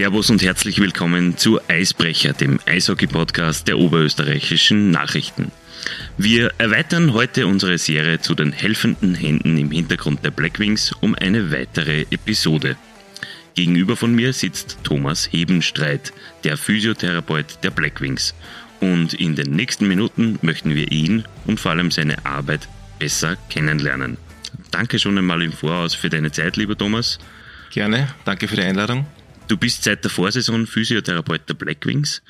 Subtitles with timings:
[0.00, 5.52] Servus und herzlich willkommen zu Eisbrecher, dem Eishockey-Podcast der oberösterreichischen Nachrichten.
[6.16, 11.52] Wir erweitern heute unsere Serie zu den helfenden Händen im Hintergrund der Blackwings um eine
[11.52, 12.78] weitere Episode.
[13.54, 18.34] Gegenüber von mir sitzt Thomas Hebenstreit, der Physiotherapeut der Blackwings.
[18.80, 22.66] Und in den nächsten Minuten möchten wir ihn und vor allem seine Arbeit
[22.98, 24.16] besser kennenlernen.
[24.70, 27.18] Danke schon einmal im Voraus für deine Zeit, lieber Thomas.
[27.70, 29.04] Gerne, danke für die Einladung.
[29.50, 32.22] Du bist seit der Vorsaison Physiotherapeut der Blackwings.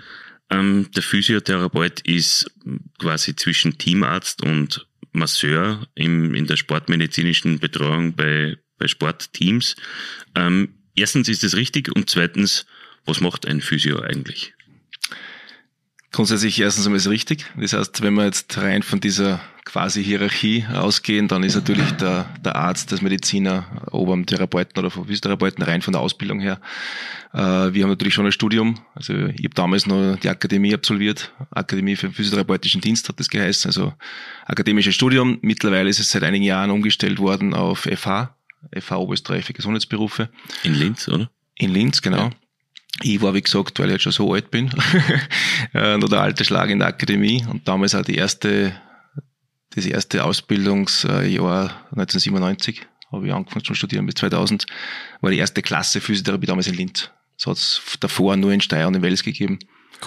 [0.49, 2.51] Ähm, der Physiotherapeut ist
[2.99, 9.77] quasi zwischen Teamarzt und Masseur im, in der sportmedizinischen Betreuung bei, bei Sportteams.
[10.35, 12.65] Ähm, erstens ist es richtig und zweitens,
[13.05, 14.55] was macht ein Physio eigentlich?
[16.13, 17.47] Grundsätzlich erstens einmal ist es richtig.
[17.57, 22.27] Das heißt, wenn wir jetzt rein von dieser quasi Hierarchie ausgehen, dann ist natürlich der,
[22.45, 26.61] der Arzt, das Mediziner ober Therapeuten oder Physiotherapeuten rein von der Ausbildung her.
[27.33, 28.81] Äh, wir haben natürlich schon ein Studium.
[28.95, 31.33] Also ich habe damals noch die Akademie absolviert.
[31.51, 33.69] Akademie für den physiotherapeutischen Dienst hat das geheißen.
[33.69, 33.93] Also
[34.47, 35.39] akademisches Studium.
[35.43, 38.35] Mittlerweile ist es seit einigen Jahren umgestellt worden auf FH,
[38.77, 40.29] FH Oberösterreich für Gesundheitsberufe.
[40.65, 41.31] In Linz, oder?
[41.55, 42.19] In Linz, genau.
[42.19, 42.31] Ja.
[43.03, 44.71] Ich war, wie gesagt, weil ich jetzt schon so alt bin,
[45.75, 48.75] äh, nur der alte Schlag in der Akademie und damals auch die erste,
[49.71, 54.67] das erste Ausbildungsjahr 1997 habe ich angefangen zu studieren bis 2000,
[55.21, 57.11] war die erste Klasse Physiotherapie damals in Linz.
[57.37, 59.59] Das hat es davor nur in Steyr und in Wels gegeben.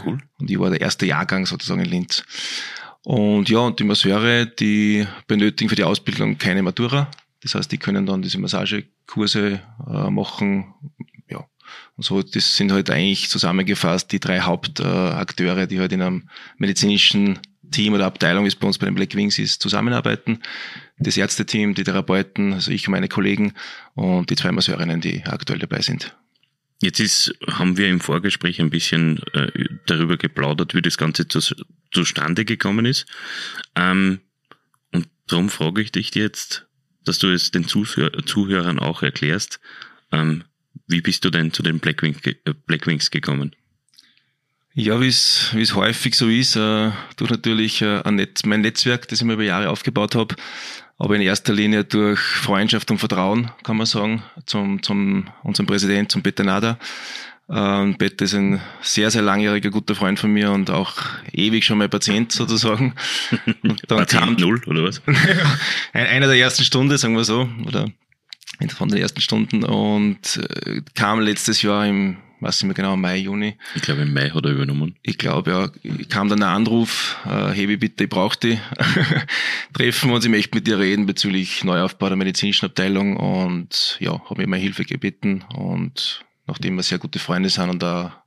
[0.03, 0.19] Cool.
[0.39, 2.23] Und ich war der erste Jahrgang sozusagen in Linz.
[3.03, 7.09] Und ja, und die Masseure, die benötigen für die Ausbildung keine Matura.
[7.41, 10.73] Das heißt, die können dann diese Massagekurse äh, machen,
[11.95, 17.39] und so, das sind halt eigentlich zusammengefasst die drei Hauptakteure, die halt in einem medizinischen
[17.71, 20.39] Team oder Abteilung, wie es bei uns bei den Black Wings ist, zusammenarbeiten.
[20.97, 23.53] Das Ärzteteam, die Therapeuten, also ich und meine Kollegen
[23.95, 26.15] und die zwei Masseurinnen, die aktuell dabei sind.
[26.81, 29.52] Jetzt ist, haben wir im Vorgespräch ein bisschen äh,
[29.86, 31.39] darüber geplaudert, wie das Ganze zu,
[31.92, 33.05] zustande gekommen ist.
[33.75, 34.19] Ähm,
[34.92, 36.67] und darum frage ich dich jetzt,
[37.05, 39.59] dass du es den Zuhörern auch erklärst,
[40.11, 40.43] ähm,
[40.93, 43.55] wie bist du denn zu den Blackwings, äh, Blackwings gekommen?
[44.76, 49.26] Ja, wie es häufig so ist, äh, durch natürlich äh, Netz, mein Netzwerk, das ich
[49.26, 50.36] mir über Jahre aufgebaut habe,
[50.98, 56.11] aber in erster Linie durch Freundschaft und Vertrauen, kann man sagen, zum, zum unserem Präsident,
[56.11, 56.80] zum Peter Nader.
[57.49, 60.95] Ähm, Peter ist ein sehr, sehr langjähriger guter Freund von mir und auch
[61.31, 62.95] ewig schon mein Patient sozusagen.
[63.64, 65.02] dann Patient kam null oder was?
[65.93, 67.89] einer der ersten Stunde, sagen wir so, oder
[68.75, 73.17] von den ersten Stunden und äh, kam letztes Jahr im, weiß ich mehr genau, Mai,
[73.17, 73.58] Juni.
[73.75, 74.95] Ich glaube im Mai hat er übernommen.
[75.02, 75.52] Ich glaube,
[75.83, 78.59] ja, kam dann ein Anruf, äh, Hebi bitte, ich brauche die.
[79.73, 84.11] Treffen wir uns, ich möchte mit dir reden bezüglich Neuaufbau der medizinischen Abteilung und ja,
[84.30, 88.23] habe mir mal Hilfe gebeten und nachdem wir sehr gute Freunde sind und da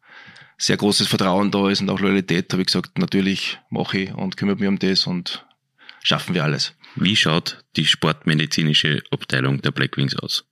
[0.58, 4.36] sehr großes Vertrauen da ist und auch Loyalität, habe ich gesagt, natürlich mache ich und
[4.36, 5.46] kümmere mich um das und
[6.02, 6.74] schaffen wir alles.
[6.96, 10.44] Wie schaut die sportmedizinische Abteilung der Blackwings aus?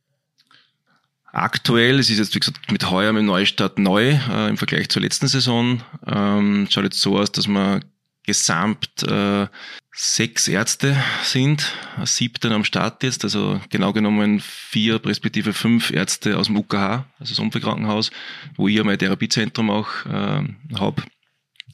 [1.32, 5.02] Aktuell, es ist jetzt wie gesagt mit heuer mit Neustart neu äh, im Vergleich zur
[5.02, 5.82] letzten Saison.
[6.06, 7.80] Ähm, schaut jetzt so aus, dass wir
[8.24, 9.48] gesamt äh,
[9.92, 11.72] sechs Ärzte sind,
[12.04, 17.32] siebten am Start jetzt, also genau genommen vier respektive fünf Ärzte aus dem UKH, also
[17.32, 18.10] das Unfallkrankenhaus,
[18.56, 20.42] wo ich mein Therapiezentrum auch äh,
[20.78, 21.02] habe,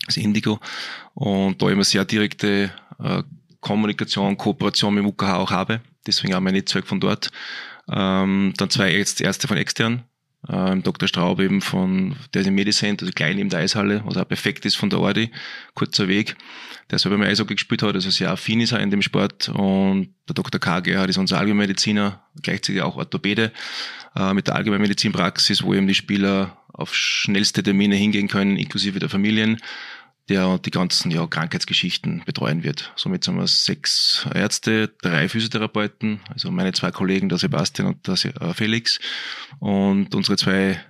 [0.07, 0.59] das Indigo.
[1.15, 3.23] Und da immer sehr direkte äh,
[3.61, 5.81] Kommunikation, Kooperation mit dem UKH auch habe.
[6.07, 7.31] Deswegen auch mein Netzwerk von dort.
[7.91, 10.05] Ähm, dann zwei Ärzte von extern.
[10.49, 11.07] Ähm, Dr.
[11.07, 14.65] Straub eben von, der ist im Medicent, also klein neben der Eishalle, was auch perfekt
[14.65, 15.31] ist von der Ordi,
[15.75, 16.35] kurzer Weg,
[16.91, 20.15] der selber mal Eishockey gespielt hat, also sehr affin ist er in dem Sport und
[20.27, 20.59] der Dr.
[20.59, 20.81] K.
[20.81, 23.53] Gerhard ist unser Allgemeinmediziner, gleichzeitig auch Orthopäde,
[24.17, 29.11] äh, mit der Allgemeinmedizinpraxis, wo eben die Spieler auf schnellste Termine hingehen können, inklusive der
[29.11, 29.61] Familien
[30.31, 32.93] der die ganzen ja, Krankheitsgeschichten betreuen wird.
[32.97, 38.15] Somit sind wir sechs Ärzte, drei Physiotherapeuten, also meine zwei Kollegen, der Sebastian und der
[38.15, 39.01] äh, Felix
[39.59, 40.81] und unsere zwei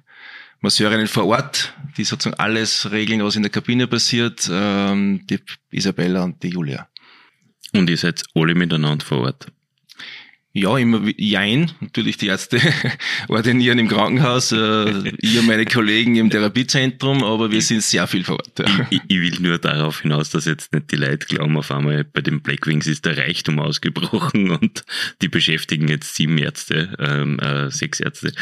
[0.60, 6.22] Masseurinnen vor Ort, die sozusagen alles regeln, was in der Kabine passiert, ähm, die Isabella
[6.22, 6.86] und die Julia.
[7.72, 9.46] Und ihr seid alle miteinander vor Ort?
[10.52, 11.70] Ja, immer jein.
[11.80, 12.60] Natürlich die Ärzte
[13.28, 18.36] ordinieren im Krankenhaus, äh, und meine Kollegen im Therapiezentrum, aber wir sind sehr viel vor
[18.36, 18.58] Ort.
[18.58, 18.86] Ja.
[18.90, 22.20] Ich, ich, will nur darauf hinaus, dass jetzt nicht die Leute glauben, auf einmal bei
[22.20, 24.84] den Blackwings ist der Reichtum ausgebrochen und
[25.22, 28.32] die beschäftigen jetzt sieben Ärzte, ähm, äh, sechs Ärzte.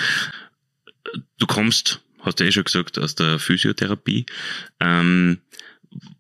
[1.39, 4.25] Du kommst, hast du eh schon gesagt, aus der Physiotherapie.
[4.81, 5.41] Ähm,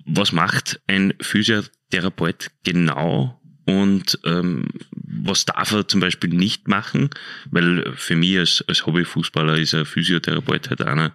[0.05, 3.38] was macht ein Physiotherapeut genau
[3.69, 7.11] und ähm, was darf er zum Beispiel nicht machen?
[7.51, 11.13] Weil für mich als, als Hobbyfußballer ist ein Physiotherapeut halt einer,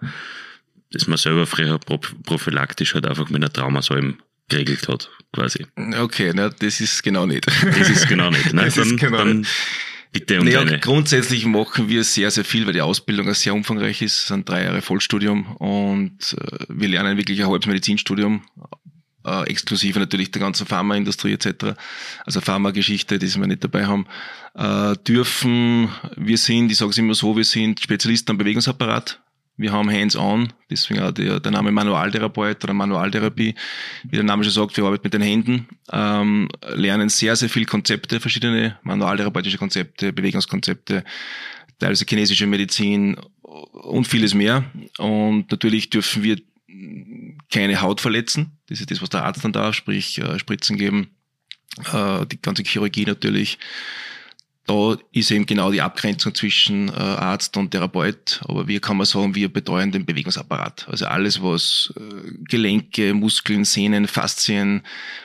[0.91, 4.19] dass man selber früher prophylaktisch halt einfach mit einer Traumasalm
[4.49, 5.65] geregelt hat, quasi.
[5.99, 7.47] Okay, na, das ist genau nicht.
[7.47, 8.43] Das ist genau nicht.
[8.53, 8.65] Ne?
[8.65, 9.51] Das dann, ist genau dann nicht.
[10.11, 14.15] bitte um Naja, grundsätzlich machen wir sehr, sehr viel, weil die Ausbildung sehr umfangreich ist.
[14.15, 18.43] Es sind drei Jahre Vollstudium und äh, wir lernen wirklich ein halbes Medizinstudium,
[19.25, 21.75] äh, exklusive natürlich der ganzen Pharmaindustrie etc.
[22.25, 24.05] Also Pharmageschichte, die wir nicht dabei haben,
[24.55, 29.19] äh, dürfen, wir sind, ich sage es immer so, wir sind Spezialisten am Bewegungsapparat.
[29.55, 33.53] Wir haben Hands-on, deswegen auch der, der Name Manualtherapeut oder Manualtherapie.
[34.03, 37.65] Wie der Name schon sagt, wir arbeiten mit den Händen, ähm, lernen sehr, sehr viel
[37.65, 41.03] Konzepte, verschiedene manualtherapeutische Konzepte, Bewegungskonzepte,
[41.77, 44.63] teilweise chinesische Medizin und vieles mehr.
[44.97, 46.37] Und natürlich dürfen wir
[47.51, 48.57] keine Haut verletzen.
[48.67, 51.09] Das ist das, was der Arzt dann darf, sprich äh, Spritzen geben,
[51.91, 53.59] äh, die ganze Chirurgie natürlich.
[54.65, 58.41] Da ist eben genau die Abgrenzung zwischen äh, Arzt und Therapeut.
[58.45, 60.87] Aber wir kann man sagen, wir betreuen den Bewegungsapparat.
[60.87, 64.83] Also alles, was äh, Gelenke, Muskeln, Sehnen, Faszien,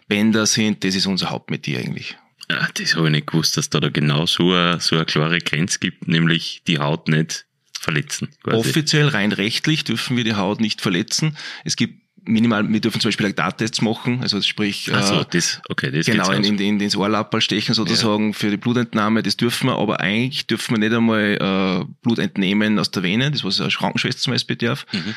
[0.09, 2.17] Bänder sind, das ist unser Hauptmetier eigentlich.
[2.49, 5.39] Ah, das habe ich nicht gewusst, dass da, da genau so eine, so eine klare
[5.39, 7.47] Grenze gibt, nämlich die Haut nicht
[7.79, 8.29] verletzen.
[8.43, 8.57] Quasi.
[8.57, 11.37] Offiziell, rein rechtlich dürfen wir die Haut nicht verletzen.
[11.65, 15.61] Es gibt minimal, wir dürfen zum Beispiel Laktattests machen, also sprich, Ach so, äh, das,
[15.69, 19.69] okay, das genau, in, in, in, ins Ohrlappal stechen sozusagen für die Blutentnahme, das dürfen
[19.69, 23.61] wir, aber eigentlich dürfen wir nicht einmal äh, Blut entnehmen aus der Vene, das was
[23.61, 24.87] eine Krankenschwester zum Beispiel darf.
[24.93, 25.15] Mhm.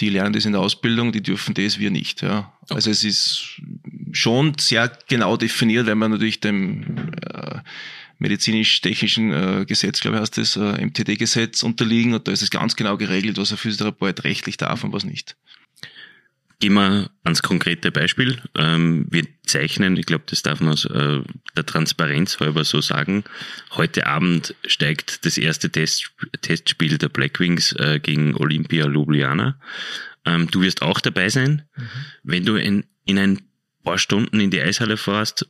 [0.00, 2.20] Die lernen das in der Ausbildung, die dürfen das, wir nicht.
[2.22, 2.52] Ja.
[2.68, 3.60] Also es ist
[4.12, 7.60] schon sehr genau definiert, weil man natürlich dem äh,
[8.18, 12.76] medizinisch-technischen äh, Gesetz, glaube ich, heißt das, äh, MTD-Gesetz unterliegen und da ist es ganz
[12.76, 15.36] genau geregelt, was ein Physiotherapeut rechtlich darf und was nicht.
[16.58, 18.40] Gehen wir ans konkrete Beispiel.
[18.54, 21.20] Ähm, wir zeichnen, ich glaube, das darf man aus äh,
[21.54, 23.24] der Transparenz halber so sagen.
[23.72, 29.60] Heute Abend steigt das erste Test, Testspiel der Blackwings äh, gegen Olympia Ljubljana.
[30.24, 31.62] Ähm, du wirst auch dabei sein.
[32.22, 33.42] Wenn du in, in ein
[33.84, 35.46] paar Stunden in die Eishalle fährst,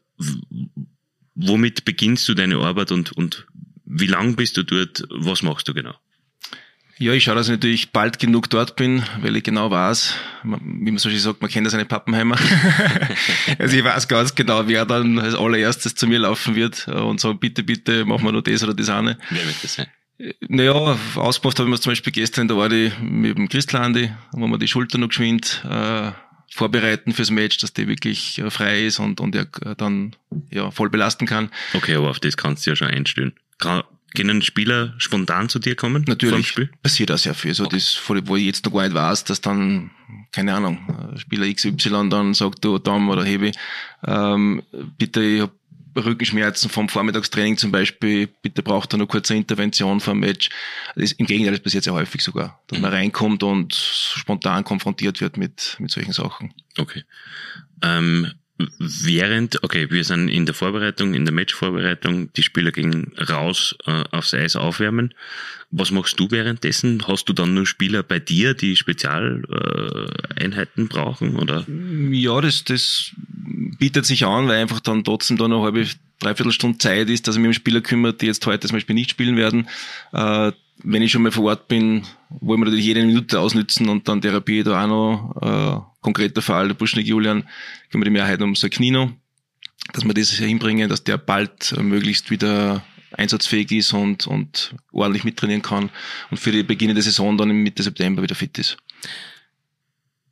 [1.36, 3.46] womit beginnst du deine Arbeit und, und
[3.84, 5.04] wie lang bist du dort?
[5.10, 5.94] Was machst du genau?
[6.98, 10.60] Ja, ich schaue, dass ich natürlich bald genug dort bin, weil ich genau weiß, man-
[10.64, 12.38] wie man so schön sagt, man kennt ja seine Pappenheimer.
[13.58, 17.38] also ich weiß ganz genau, wer dann als allererstes zu mir laufen wird und sagen,
[17.38, 19.18] bitte, bitte, machen wir noch das oder das eine.
[19.30, 19.86] Wer wird das sein?
[20.48, 24.46] Naja, ausgemacht haben wir es zum Beispiel gestern in der Orde mit dem Christlandi, wo
[24.46, 26.12] wir die Schulter noch geschwind äh,
[26.52, 30.14] vorbereiten fürs Match, dass die wirklich äh, frei ist und, und er äh, dann
[30.50, 31.50] ja, voll belasten kann.
[31.74, 33.32] Okay, aber auf das kannst du ja schon einstellen.
[33.58, 33.82] Kann,
[34.14, 36.04] können Spieler spontan zu dir kommen?
[36.06, 37.52] Natürlich passiert auch sehr viel.
[37.52, 39.90] So das, vor- wo ich jetzt noch gar nicht weiß, dass dann,
[40.32, 43.52] keine Ahnung, äh, Spieler XY dann sagt, du Tom oder Hebi,
[44.06, 44.62] ähm,
[44.96, 45.52] bitte, ich hab
[46.04, 50.50] Rückenschmerzen vom Vormittagstraining zum Beispiel, bitte braucht er noch kurze Intervention vor dem Match.
[50.94, 55.36] Das, Im Gegenteil, das passiert sehr häufig sogar, dass man reinkommt und spontan konfrontiert wird
[55.36, 56.54] mit, mit solchen Sachen.
[56.78, 57.04] Okay.
[57.82, 58.32] Ähm,
[58.78, 64.04] während, okay, wir sind in der Vorbereitung, in der Matchvorbereitung, die Spieler gehen raus äh,
[64.10, 65.14] aufs Eis aufwärmen.
[65.70, 67.06] Was machst du währenddessen?
[67.06, 71.36] Hast du dann nur Spieler bei dir, die Spezialeinheiten äh, brauchen?
[71.36, 71.66] Oder?
[72.10, 73.12] Ja, das, das
[73.78, 77.28] bietet sich an, weil einfach dann trotzdem da noch eine halbe, dreiviertel Stunde Zeit ist,
[77.28, 79.68] dass ich mich um Spieler kümmert, die jetzt heute zum Beispiel nicht spielen werden.
[80.12, 84.08] Äh, wenn ich schon mal vor Ort bin, wollen wir natürlich jede Minute ausnützen und
[84.08, 87.42] dann Therapie da auch noch, äh, konkreter Fall, der Buschnick Julian,
[87.90, 89.12] gehen wir die Mehrheit um so Knino,
[89.92, 95.24] dass wir das hinbringen, dass der bald äh, möglichst wieder einsatzfähig ist und, und ordentlich
[95.24, 95.90] mittrainieren kann
[96.30, 98.76] und für die Beginn der Saison dann im Mitte September wieder fit ist.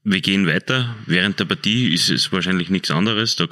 [0.04, 0.94] Wir gehen weiter.
[1.06, 3.34] Während der Partie ist es wahrscheinlich nichts anderes.
[3.34, 3.48] Da,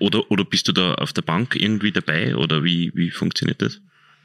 [0.00, 2.36] oder, oder bist du da auf der Bank irgendwie dabei?
[2.36, 3.80] Oder wie, wie funktioniert das?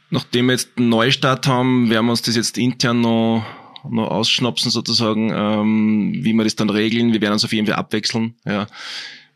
[0.10, 3.46] Nachdem wir jetzt einen Neustart haben, werden wir uns das jetzt intern noch,
[3.88, 7.14] noch ausschnapsen sozusagen, ähm, wie wir das dann regeln.
[7.14, 8.36] Wir werden uns auf jeden Fall abwechseln.
[8.46, 8.68] Ja.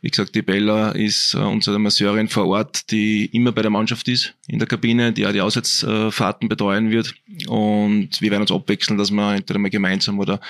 [0.04, 4.06] Wie gesagt, die Bella ist äh, unsere Masseurin vor Ort, die immer bei der Mannschaft
[4.08, 7.14] ist in der Kabine, die auch die Auswärtsfahrten betreuen wird.
[7.46, 10.42] Und wir werden uns abwechseln, dass wir entweder mal gemeinsam oder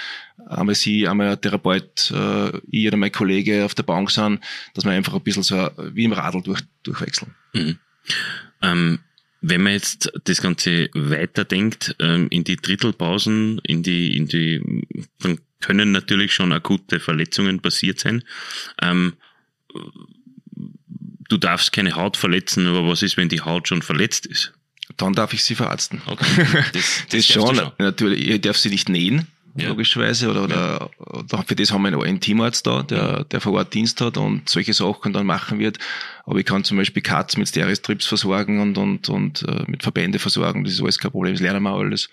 [0.48, 4.40] einmal sie, einmal ein Therapeut, äh, ich oder mein Kollege auf der Bank sind,
[4.74, 7.36] dass wir einfach ein bisschen so wie im Radl durch, durchwechseln.
[7.52, 7.78] Mhm.
[8.60, 8.98] Ähm,
[9.46, 14.86] wenn man jetzt das Ganze weiterdenkt, ähm, in die Drittelpausen, in die, in die,
[15.20, 18.24] dann können natürlich schon akute Verletzungen passiert sein.
[18.80, 19.12] Ähm,
[21.28, 24.54] du darfst keine Haut verletzen, aber was ist, wenn die Haut schon verletzt ist?
[24.96, 26.00] Dann darf ich sie verarzten.
[26.06, 26.24] Okay.
[26.72, 28.26] Das, Das darfst schon, du natürlich.
[28.26, 29.68] Ich darf sie nicht nähen, ja.
[29.68, 30.30] logischerweise.
[30.30, 34.00] Oder, oder, oder für das haben wir einen Teamarzt da, der, der vor Ort Dienst
[34.00, 35.78] hat und solche Sachen dann machen wird.
[36.24, 40.18] Aber ich kann zum Beispiel Katz mit Stereostrips versorgen und, und, und äh, mit Verbände
[40.18, 40.64] versorgen.
[40.64, 42.08] Das ist alles kein Problem, das lernen wir alles.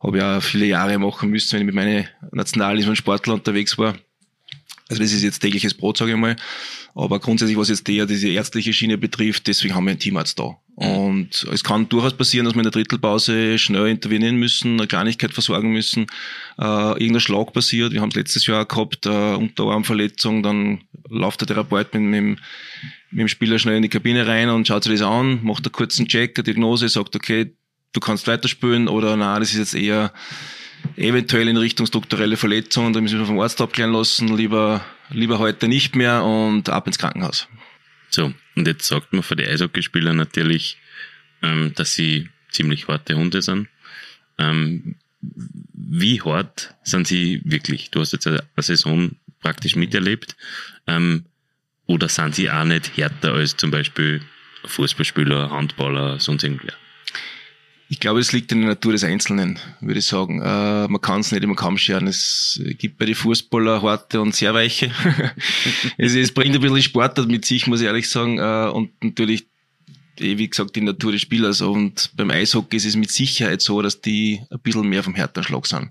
[0.00, 3.94] Habe ja viele Jahre machen müssen, wenn ich mit meinen Nationalismen Sportler unterwegs war.
[4.88, 6.36] Also das ist jetzt tägliches Brot, sage ich mal.
[6.94, 10.56] Aber grundsätzlich, was jetzt eher diese ärztliche Schiene betrifft, deswegen haben wir einen Teamarzt da.
[10.76, 10.86] Mhm.
[10.86, 15.32] Und es kann durchaus passieren, dass wir in der Drittelpause schnell intervenieren müssen, eine Kleinigkeit
[15.32, 16.06] versorgen müssen,
[16.58, 17.92] äh, irgendein Schlag passiert.
[17.92, 22.38] Wir haben es letztes Jahr gehabt, äh, Unterarmverletzung, dann läuft der Therapeut mit, mit,
[23.10, 25.72] mit dem Spieler schnell in die Kabine rein und schaut sich das an, macht einen
[25.72, 27.52] kurzen Check, eine Diagnose, sagt, okay,
[27.92, 30.12] du kannst weiterspielen oder na, das ist jetzt eher
[30.96, 35.68] eventuell in Richtung strukturelle Verletzungen, da müssen wir vom Arzt abklären lassen, lieber, lieber heute
[35.68, 37.48] nicht mehr und ab ins Krankenhaus.
[38.10, 40.78] So, und jetzt sagt man von den Eishockeyspieler natürlich,
[41.42, 43.68] ähm, dass sie ziemlich harte Hunde sind.
[44.38, 44.96] Ähm,
[45.74, 47.90] wie hart sind sie wirklich?
[47.90, 50.36] Du hast jetzt eine Saison praktisch miterlebt.
[50.86, 51.26] Ähm,
[51.86, 54.22] oder sind sie auch nicht härter als zum Beispiel
[54.64, 56.74] Fußballspieler, Handballer, sonst irgendwer?
[57.88, 60.40] Ich glaube, es liegt in der Natur des Einzelnen, würde ich sagen.
[60.42, 62.08] Äh, man kann es nicht immer Kamm scheren.
[62.08, 64.90] Es gibt bei den Fußballer harte und sehr weiche.
[65.96, 68.38] es, es, bringt ein bisschen Sport mit sich, muss ich ehrlich sagen.
[68.38, 69.46] Äh, und natürlich,
[70.18, 71.60] eh, wie gesagt, die Natur des Spielers.
[71.60, 75.64] Und beim Eishockey ist es mit Sicherheit so, dass die ein bisschen mehr vom Härterschlag
[75.66, 75.90] sind.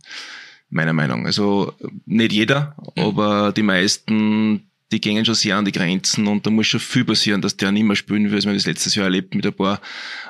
[0.70, 1.26] Meiner Meinung.
[1.26, 1.74] Also
[2.06, 3.04] nicht jeder, mhm.
[3.04, 7.06] aber die meisten die gehen schon sehr an die Grenzen und da muss schon viel
[7.06, 8.36] passieren, dass der nicht mehr spielen will.
[8.36, 9.82] Also wir das letztes Jahr erlebt mit ein paar,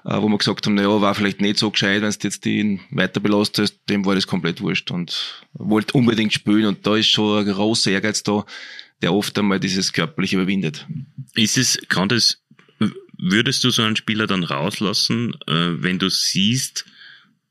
[0.06, 2.80] äh, wo wir gesagt haben, naja, war vielleicht nicht so gescheit, wenn du jetzt den
[2.90, 7.40] weiter belastest, dem war das komplett wurscht und wollte unbedingt spielen und da ist schon
[7.40, 8.46] ein großer Ehrgeiz da,
[9.02, 10.88] der oft einmal dieses körperliche überwindet.
[11.34, 12.42] Ist es, kann das,
[13.18, 16.86] würdest du so einen Spieler dann rauslassen, äh, wenn du siehst,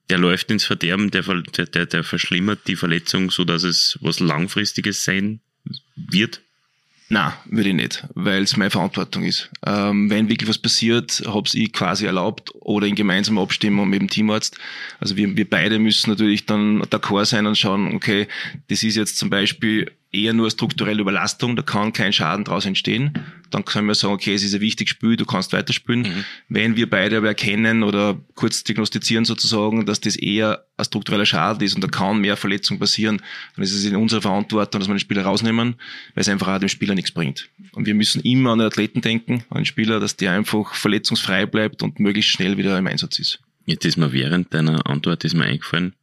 [0.09, 5.05] der läuft ins Verderben, der, der, der verschlimmert die Verletzung, so dass es was Langfristiges
[5.05, 5.41] sein
[5.97, 6.41] wird?
[7.11, 9.51] Na, würde ich nicht, weil es meine Verantwortung ist.
[9.67, 14.09] Ähm, wenn wirklich was passiert, hab's ich quasi erlaubt oder in gemeinsamer Abstimmung mit dem
[14.09, 14.57] Teamarzt.
[15.01, 18.27] Also wir, wir beide müssen natürlich dann d'accord sein und schauen, okay,
[18.69, 23.13] das ist jetzt zum Beispiel eher nur strukturelle Überlastung, da kann kein Schaden daraus entstehen.
[23.55, 26.03] Dann können wir sagen, okay, es ist ein wichtiges Spiel, du kannst weiterspielen.
[26.03, 26.25] Mhm.
[26.49, 31.65] Wenn wir beide aber erkennen oder kurz diagnostizieren sozusagen, dass das eher ein struktureller Schaden
[31.65, 33.23] ist und da kann mehr Verletzung passieren,
[33.55, 35.77] dann ist es in unserer Verantwortung, dass wir den Spieler rausnehmen,
[36.15, 37.49] weil es einfach auch dem Spieler nichts bringt.
[37.73, 41.47] Und wir müssen immer an den Athleten denken, an den Spieler, dass der einfach verletzungsfrei
[41.47, 43.39] bleibt und möglichst schnell wieder im Einsatz ist.
[43.67, 45.95] Jetzt ist mir während deiner Antwort ist mir eingefallen,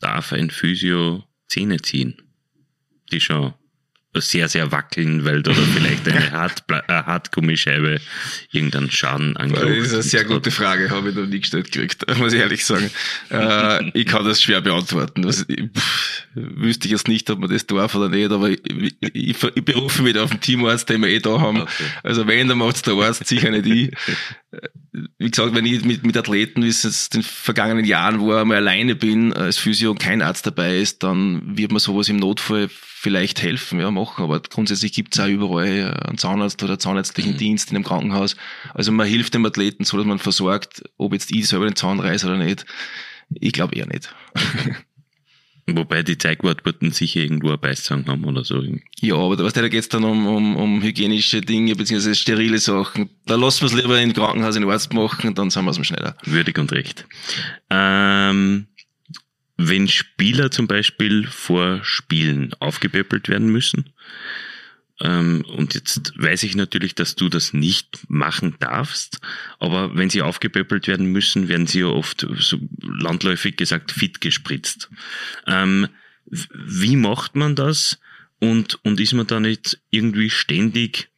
[0.00, 2.22] darf ein Physio Zähne ziehen?
[3.10, 3.54] die schon
[4.14, 8.00] sehr, sehr wackeln, weil da vielleicht eine Hart, Hartgummischeibe
[8.50, 9.62] irgendeinen Schaden angeht.
[9.62, 12.64] Das ist eine sehr gute Frage, habe ich noch nie gestellt gekriegt, muss ich ehrlich
[12.64, 12.90] sagen.
[13.30, 15.24] Äh, ich kann das schwer beantworten.
[15.26, 18.60] Also, ich, pff, wüsste ich jetzt nicht, ob man das darf oder nicht, aber ich,
[19.12, 21.62] ich, ich berufe mich auf den Teamarzt, den wir eh da haben.
[21.62, 21.84] Okay.
[22.02, 23.90] Also wenn, dann macht's der Arzt, sicher nicht ich.
[25.18, 28.44] Wie gesagt, wenn ich mit, mit Athleten, wie es jetzt in den vergangenen Jahren war,
[28.44, 32.16] mal alleine bin, als Physio und kein Arzt dabei ist, dann wird man sowas im
[32.16, 32.68] Notfall
[33.00, 34.24] vielleicht helfen, ja, machen.
[34.24, 37.38] Aber grundsätzlich gibt's auch überall einen Zahnarzt oder zahnärztlichen mhm.
[37.38, 38.36] Dienst in einem Krankenhaus.
[38.74, 42.00] Also man hilft dem Athleten so, dass man versorgt, ob jetzt ich selber den Zahn
[42.00, 42.66] reiße oder nicht.
[43.30, 44.14] Ich glaube eher nicht.
[45.70, 48.62] Wobei die Zeigwortwurden sicher irgendwo ein Beißzahn haben oder so.
[49.00, 53.10] Ja, aber was da geht's dann um, um, um hygienische Dinge beziehungsweise sterile Sachen.
[53.26, 55.76] Da lassen wir es lieber im Krankenhaus in den Arzt machen, dann sind wir es
[55.76, 56.16] dem schneller.
[56.24, 57.06] Würdig und recht.
[57.68, 58.66] Ähm,
[59.58, 63.92] wenn Spieler zum Beispiel vor Spielen aufgepäppelt werden müssen,
[65.00, 69.20] ähm, und jetzt weiß ich natürlich, dass du das nicht machen darfst,
[69.58, 74.90] aber wenn sie aufgepäppelt werden müssen, werden sie ja oft so landläufig gesagt fit gespritzt.
[75.46, 75.88] Ähm,
[76.26, 77.98] wie macht man das?
[78.40, 81.08] Und, und ist man da nicht irgendwie ständig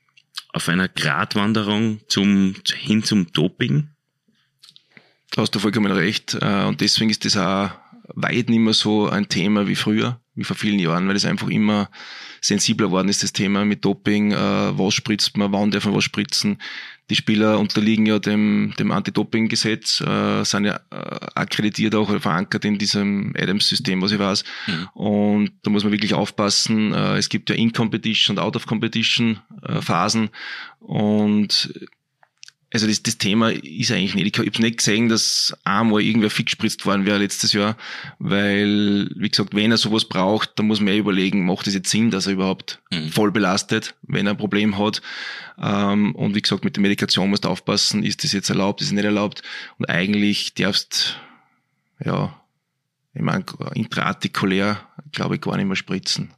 [0.52, 3.88] auf einer Gratwanderung zum, hin zum Doping?
[5.30, 6.36] Da hast du vollkommen recht.
[6.40, 7.70] Äh, und deswegen ist das auch
[8.14, 11.48] weit nicht mehr so ein Thema wie früher, wie vor vielen Jahren, weil es einfach
[11.48, 11.90] immer
[12.40, 14.36] sensibler worden ist, das Thema mit Doping, äh,
[14.78, 16.58] was spritzt man, wann darf man was spritzen.
[17.10, 22.64] Die Spieler unterliegen ja dem, dem Anti-Doping-Gesetz, äh, sind ja äh, akkreditiert auch oder verankert
[22.64, 24.44] in diesem Adams-System, was ich weiß.
[24.68, 24.88] Mhm.
[24.94, 26.94] Und da muss man wirklich aufpassen.
[26.94, 30.24] Äh, es gibt ja In-Competition und Out-of-Competition-Phasen.
[30.24, 31.74] Äh, und
[32.72, 34.38] also das, das Thema ist eigentlich nicht.
[34.38, 37.76] Ich habe nicht gesehen, dass einmal irgendwer fix gespritzt worden wäre letztes Jahr,
[38.18, 41.90] weil, wie gesagt, wenn er sowas braucht, dann muss man ja überlegen, macht es jetzt
[41.90, 43.08] Sinn, dass er überhaupt mhm.
[43.08, 45.02] voll belastet, wenn er ein Problem hat.
[45.60, 48.88] Ähm, und wie gesagt, mit der Medikation musst du aufpassen, ist das jetzt erlaubt, ist
[48.88, 49.42] es nicht erlaubt.
[49.78, 51.18] Und eigentlich darfst,
[52.04, 52.40] ja,
[53.14, 56.30] ich meine, intraartikulär, glaube ich, gar nicht mehr spritzen.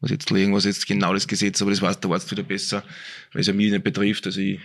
[0.00, 2.84] Was jetzt irgendwas jetzt genau das Gesetz, aber das weiß der Arzt wieder besser,
[3.32, 4.26] weil es ja mich nicht betrifft.
[4.26, 4.60] Also ich,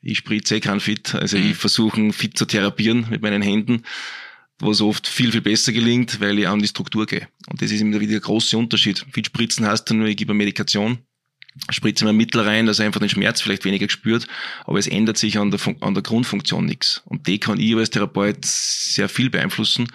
[0.00, 1.14] ich spritze eh kein Fit.
[1.14, 1.50] Also mhm.
[1.50, 3.82] ich versuche fit zu therapieren mit meinen Händen,
[4.58, 7.28] was oft viel, viel besser gelingt, weil ich an die Struktur gehe.
[7.50, 9.04] Und das ist immer wieder der große Unterschied.
[9.12, 10.98] Fit spritzen heißt dann nur, ich gebe eine Medikation,
[11.70, 14.26] spritze mir Mittel rein, dass er einfach den Schmerz vielleicht weniger gespürt,
[14.64, 17.02] aber es ändert sich an der, an der Grundfunktion nichts.
[17.04, 19.88] Und die kann ich als Therapeut sehr viel beeinflussen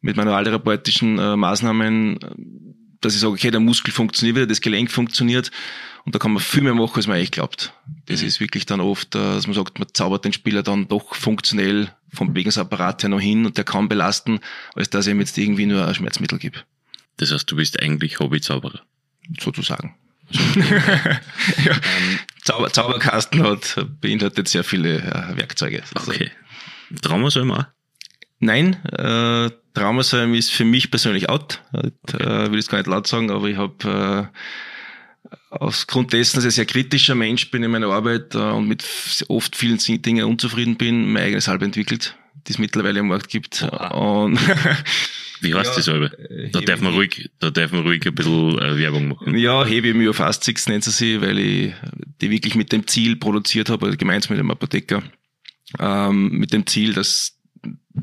[0.00, 2.18] mit manualtherapeutischen äh, Maßnahmen,
[3.00, 5.50] dass ich sage, okay, der Muskel funktioniert wieder, das Gelenk funktioniert
[6.04, 7.72] und da kann man viel mehr machen, als man eigentlich glaubt.
[8.06, 8.28] Das mhm.
[8.28, 11.92] ist wirklich dann oft, äh, dass man sagt, man zaubert den Spieler dann doch funktionell
[12.12, 14.40] vom Bewegungsapparat her noch hin und der kann belasten,
[14.74, 16.60] als dass ich ihm jetzt irgendwie nur ein Schmerzmittel gebe.
[17.18, 18.80] Das heißt, du bist eigentlich Hobbyzauberer?
[19.38, 19.94] Sozusagen.
[20.30, 21.72] ja.
[21.72, 25.82] ähm, Zauber, Zauberkasten hat beinhaltet sehr viele äh, Werkzeuge.
[25.94, 26.30] Okay.
[27.02, 27.64] Traumasalm auch?
[28.40, 31.62] Nein, äh, Traumasalm ist für mich persönlich out.
[31.72, 32.52] Äh, okay.
[32.52, 36.54] will ich gar nicht laut sagen, aber ich habe äh, aufgrund dessen, dass ich ein
[36.54, 38.84] sehr kritischer Mensch bin in meiner Arbeit äh, und mit
[39.28, 42.16] oft vielen Dingen unzufrieden bin, mein eigenes Halb entwickelt,
[42.46, 43.66] die es mittlerweile am Markt gibt.
[43.70, 44.24] Oh.
[44.24, 44.38] Und
[45.40, 46.18] Wie heißt ja, das selber?
[46.30, 49.36] Äh, Da darf man ruhig, da darf man ruhig ein bisschen äh, Werbung machen.
[49.36, 51.74] Ja, Hebe Myofastics nennt sie sie, weil ich
[52.20, 55.02] die wirklich mit dem Ziel produziert habe, gemeinsam mit dem Apotheker,
[55.78, 57.37] ähm, mit dem Ziel, dass,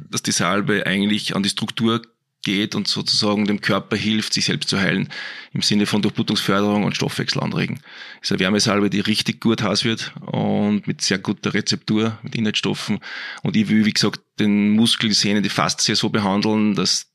[0.10, 2.02] dass die Salbe eigentlich an die Struktur
[2.46, 5.10] geht und sozusagen dem Körper hilft, sich selbst zu heilen,
[5.52, 7.82] im Sinne von Durchblutungsförderung und Stoffwechsel anregen.
[8.20, 12.36] Das ist eine Wärmesalbe, die richtig gut heiß wird und mit sehr guter Rezeptur, mit
[12.36, 13.00] Inhaltsstoffen.
[13.44, 17.08] Und ich will, wie gesagt, den Muskel, die Sehne, die Faszie so behandeln, dass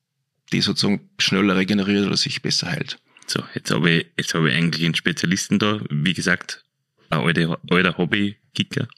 [0.52, 2.98] die sozusagen schneller regeneriert oder sich besser heilt.
[3.26, 6.64] So, jetzt habe ich, jetzt habe ich eigentlich einen Spezialisten da, wie gesagt,
[7.08, 8.88] ein alter, alter Hobby-Kicker.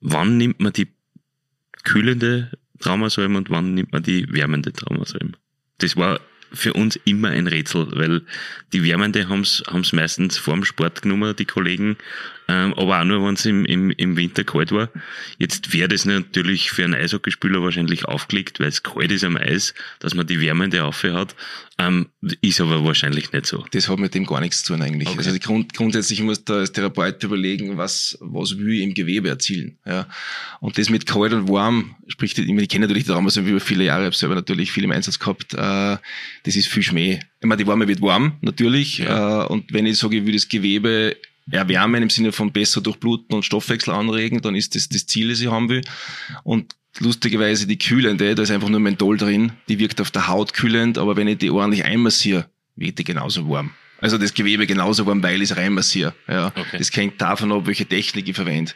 [0.00, 0.88] Wann nimmt man die
[1.84, 5.32] kühlende Traumasalm und wann nimmt man die wärmende Traumasalm?
[5.78, 6.20] Das war
[6.52, 8.22] für uns immer ein Rätsel, weil
[8.72, 11.96] die Wärmende haben's haben's meistens vorm Sport genommen, die Kollegen,
[12.50, 14.88] ähm, aber auch nur, wenn es im, im, im Winter kalt war.
[15.38, 19.72] Jetzt wäre das natürlich für einen Eishockeyspieler wahrscheinlich aufgelegt, weil es kalt ist am Eis,
[20.00, 21.36] dass man die wärmende Auffe hat.
[21.78, 22.08] Ähm,
[22.42, 23.64] ist aber wahrscheinlich nicht so.
[23.70, 25.08] Das hat mit dem gar nichts zu tun eigentlich.
[25.08, 25.18] Okay.
[25.18, 29.78] Also Grund, grundsätzlich muss da als Therapeut überlegen, was, was will ich im Gewebe erzielen.
[29.86, 30.08] Ja.
[30.60, 33.60] Und das mit kalt und warm, sprich, ich, meine, ich kenne natürlich die damals über
[33.60, 35.96] viele Jahre, habe selber natürlich viel im Einsatz gehabt, äh,
[36.42, 37.20] das ist viel Schmäh.
[37.40, 38.98] Ich meine, die Warme wird warm, natürlich.
[38.98, 39.44] Ja.
[39.44, 41.16] Äh, und wenn ich sage, ich will das Gewebe
[41.50, 45.40] erwärmen im Sinne von besser durchbluten und Stoffwechsel anregen, dann ist das das Ziel, das
[45.40, 45.82] ich haben will.
[46.44, 50.52] Und lustigerweise die kühlende, da ist einfach nur Menthol drin, die wirkt auf der Haut
[50.52, 53.72] kühlend, aber wenn ich die ordentlich einmassiere, wird die genauso warm.
[54.00, 56.14] Also das Gewebe genauso warm, weil ich es reinmassiere.
[56.26, 56.46] Ja.
[56.48, 56.78] Okay.
[56.78, 58.72] Das hängt davon ab, welche Technik ich verwende.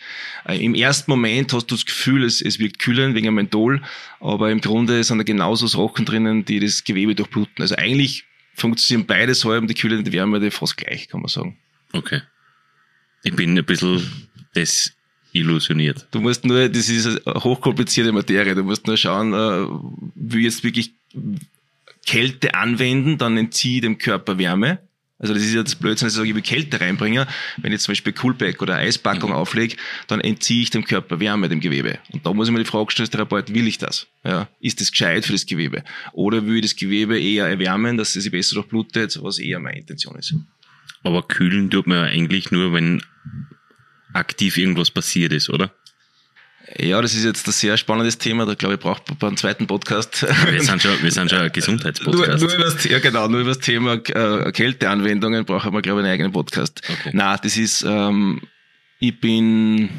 [0.46, 3.80] Äh, Im ersten Moment hast du das Gefühl, es, es wirkt kühlend wegen Menthol,
[4.20, 7.62] aber im Grunde sind da genauso Sachen drinnen, die das Gewebe durchbluten.
[7.62, 11.56] Also eigentlich funktionieren beide Säuren, die kühlende und die fast gleich, kann man sagen.
[11.92, 12.20] Okay.
[13.24, 16.06] Ich bin ein bisschen desillusioniert.
[16.10, 19.66] Du musst nur, das ist eine hochkomplizierte Materie, du musst nur schauen, äh,
[20.14, 20.92] wie jetzt wirklich
[22.06, 24.78] Kälte anwenden, dann entziehe ich dem Körper Wärme.
[25.18, 27.26] Also das ist ja das Blödsinn, dass ich sage, ich will Kälte reinbringen.
[27.56, 29.36] Wenn ich zum Beispiel Coolpack oder Eispackung mhm.
[29.36, 31.98] auflege, dann entziehe ich dem Körper Wärme, dem Gewebe.
[32.12, 34.06] Und da muss ich mir die Frage stellen, als Therapeut, will ich das?
[34.22, 35.82] Ja, ist das gescheit für das Gewebe?
[36.12, 39.78] Oder will ich das Gewebe eher erwärmen, dass es sich besser durchblutet, was eher meine
[39.78, 40.34] Intention ist?
[41.04, 43.02] Aber kühlen tut man ja eigentlich nur, wenn
[44.12, 45.70] aktiv irgendwas passiert ist, oder?
[46.78, 48.46] Ja, das ist jetzt ein sehr spannendes Thema.
[48.46, 50.26] Da glaube ich, braucht man einen zweiten Podcast.
[50.50, 52.40] Wir sind schon, wir sind schon ein Gesundheitspodcast.
[52.40, 56.00] Nur, nur über das, ja, genau, nur über das Thema äh, Kälteanwendungen brauchen wir, glaube
[56.00, 56.80] ich, einen eigenen Podcast.
[56.88, 57.10] Okay.
[57.12, 58.40] Na, das ist, ähm,
[58.98, 59.90] ich bin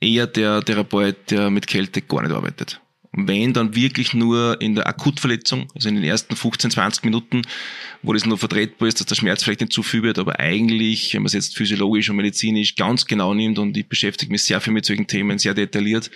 [0.00, 2.81] eher der Therapeut, der mit Kälte gar nicht arbeitet
[3.12, 7.42] wenn dann wirklich nur in der Akutverletzung, also in den ersten 15, 20 Minuten,
[8.02, 11.12] wo das nur vertretbar ist, dass der Schmerz vielleicht nicht zu viel wird, aber eigentlich,
[11.12, 14.60] wenn man es jetzt physiologisch und medizinisch ganz genau nimmt und ich beschäftige mich sehr
[14.62, 16.10] viel mit solchen Themen, sehr detailliert,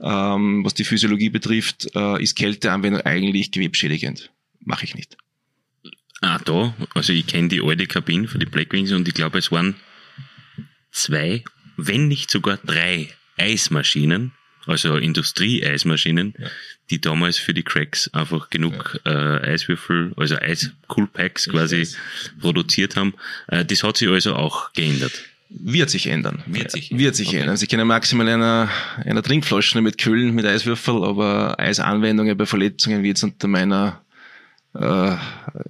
[0.00, 4.30] ähm, was die Physiologie betrifft, äh, ist Kälteanwendung eigentlich gewebschädigend.
[4.60, 5.16] Mache ich nicht.
[6.20, 9.50] Ah, da, also ich kenne die alte Kabine für die Blackwings und ich glaube, es
[9.52, 9.76] waren
[10.90, 11.44] zwei,
[11.78, 14.32] wenn nicht sogar drei Eismaschinen
[14.66, 16.48] also Industrie-Eismaschinen, ja.
[16.90, 19.36] die damals für die Cracks einfach genug ja.
[19.36, 21.86] äh, Eiswürfel, also Eis-Coolpacks quasi
[22.40, 23.14] produziert haben.
[23.48, 25.12] Äh, das hat sich also auch geändert.
[25.48, 26.42] Wird sich ändern.
[26.46, 27.38] Wird sich, Wird sich okay.
[27.38, 27.56] ändern.
[27.60, 28.68] Ich kenne maximal einer,
[29.04, 34.00] einer Trinkflasche mit Kühlen, mit Eiswürfel, aber Eisanwendungen bei Verletzungen wie jetzt unter meiner
[34.78, 35.16] äh,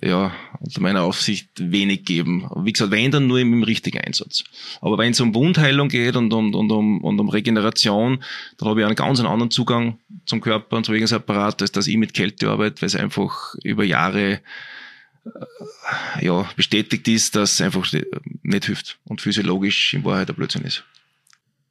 [0.06, 2.48] ja, unter meiner Aufsicht wenig geben.
[2.56, 4.44] Wie gesagt, wenn dann nur im, im richtigen Einsatz.
[4.80, 8.22] Aber wenn es um Wundheilung geht und, und, und, um, und um Regeneration,
[8.58, 11.96] dann habe ich einen ganz anderen Zugang zum Körper und zum Bewegungsapparat, als dass ich
[11.96, 14.40] mit Kälte arbeite, weil es einfach über Jahre
[15.24, 17.86] äh, ja, bestätigt ist, dass es einfach
[18.42, 20.84] nicht hilft und physiologisch in Wahrheit ein Blödsinn ist.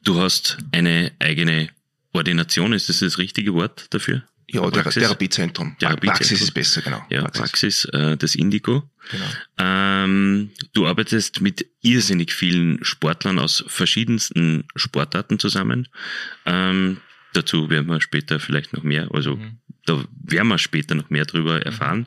[0.04, 1.69] Du hast eine eigene
[2.13, 4.24] Ordination, ist das das richtige Wort dafür?
[4.48, 5.04] Ja, Praxis?
[5.04, 5.76] Therapiezentrum.
[5.80, 6.10] Therapiezentrum.
[6.14, 7.06] Praxis ist besser, genau.
[7.10, 8.90] Ja, Praxis, Praxis äh, das Indigo.
[9.12, 9.26] Genau.
[9.58, 15.88] Ähm, du arbeitest mit irrsinnig vielen Sportlern aus verschiedensten Sportarten zusammen.
[16.46, 16.98] Ähm,
[17.34, 19.58] dazu werden wir später vielleicht noch mehr, also mhm.
[19.86, 22.00] da werden wir später noch mehr drüber erfahren.
[22.00, 22.06] Mhm.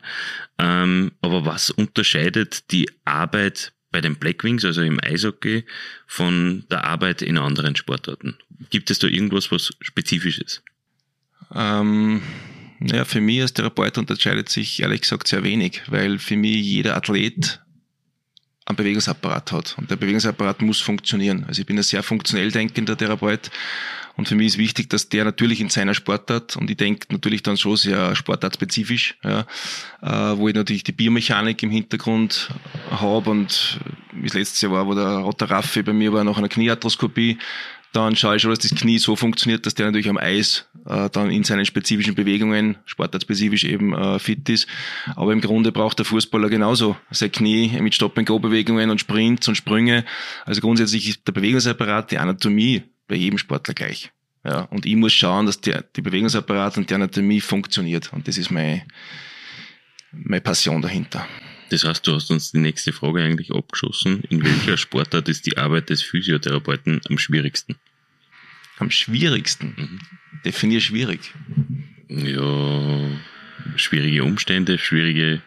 [0.59, 5.65] Ähm, aber was unterscheidet die Arbeit bei den Blackwings, also im Eishockey,
[6.05, 8.37] von der Arbeit in anderen Sportarten?
[8.69, 10.63] Gibt es da irgendwas, was spezifisch ist?
[11.53, 12.21] Ähm,
[12.81, 16.95] ja, für mich als Therapeut unterscheidet sich ehrlich gesagt sehr wenig, weil für mich jeder
[16.95, 17.61] Athlet
[18.65, 19.75] einen Bewegungsapparat hat.
[19.77, 21.43] Und der Bewegungsapparat muss funktionieren.
[21.45, 23.49] Also ich bin ein sehr funktionell denkender Therapeut
[24.19, 27.41] und für mich ist wichtig, dass der natürlich in seiner Sportart, und ich denke natürlich
[27.41, 29.45] dann schon sehr sportartspezifisch, ja,
[30.01, 32.49] äh, wo ich natürlich die Biomechanik im Hintergrund
[32.91, 33.79] habe und
[34.11, 37.37] wie das letzte Jahr war, wo der Rotter Raffi bei mir war nach einer Kniearthroskopie,
[37.91, 41.09] dann schaue ich schon, dass das Knie so funktioniert, dass der natürlich am Eis äh,
[41.09, 44.67] dann in seinen spezifischen Bewegungen, sportartspezifisch eben äh, fit ist.
[45.15, 50.05] Aber im Grunde braucht der Fußballer genauso sein Knie mit Stop-and-Go-Bewegungen und Sprints und Sprünge.
[50.45, 54.11] Also grundsätzlich ist der Bewegungsapparat, die Anatomie bei jedem Sportler gleich.
[54.45, 58.13] Ja, und ich muss schauen, dass der, die Bewegungsapparat und die Anatomie funktioniert.
[58.13, 58.83] Und das ist meine,
[60.11, 61.27] meine Passion dahinter.
[61.69, 64.23] Das heißt, du hast uns die nächste Frage eigentlich abgeschossen.
[64.29, 67.75] In welcher Sportart ist die Arbeit des Physiotherapeuten am schwierigsten?
[68.77, 69.75] Am schwierigsten?
[69.77, 69.99] Mhm.
[70.43, 71.33] Definier schwierig.
[72.07, 73.09] Ja,
[73.75, 75.41] schwierige Umstände, schwierige,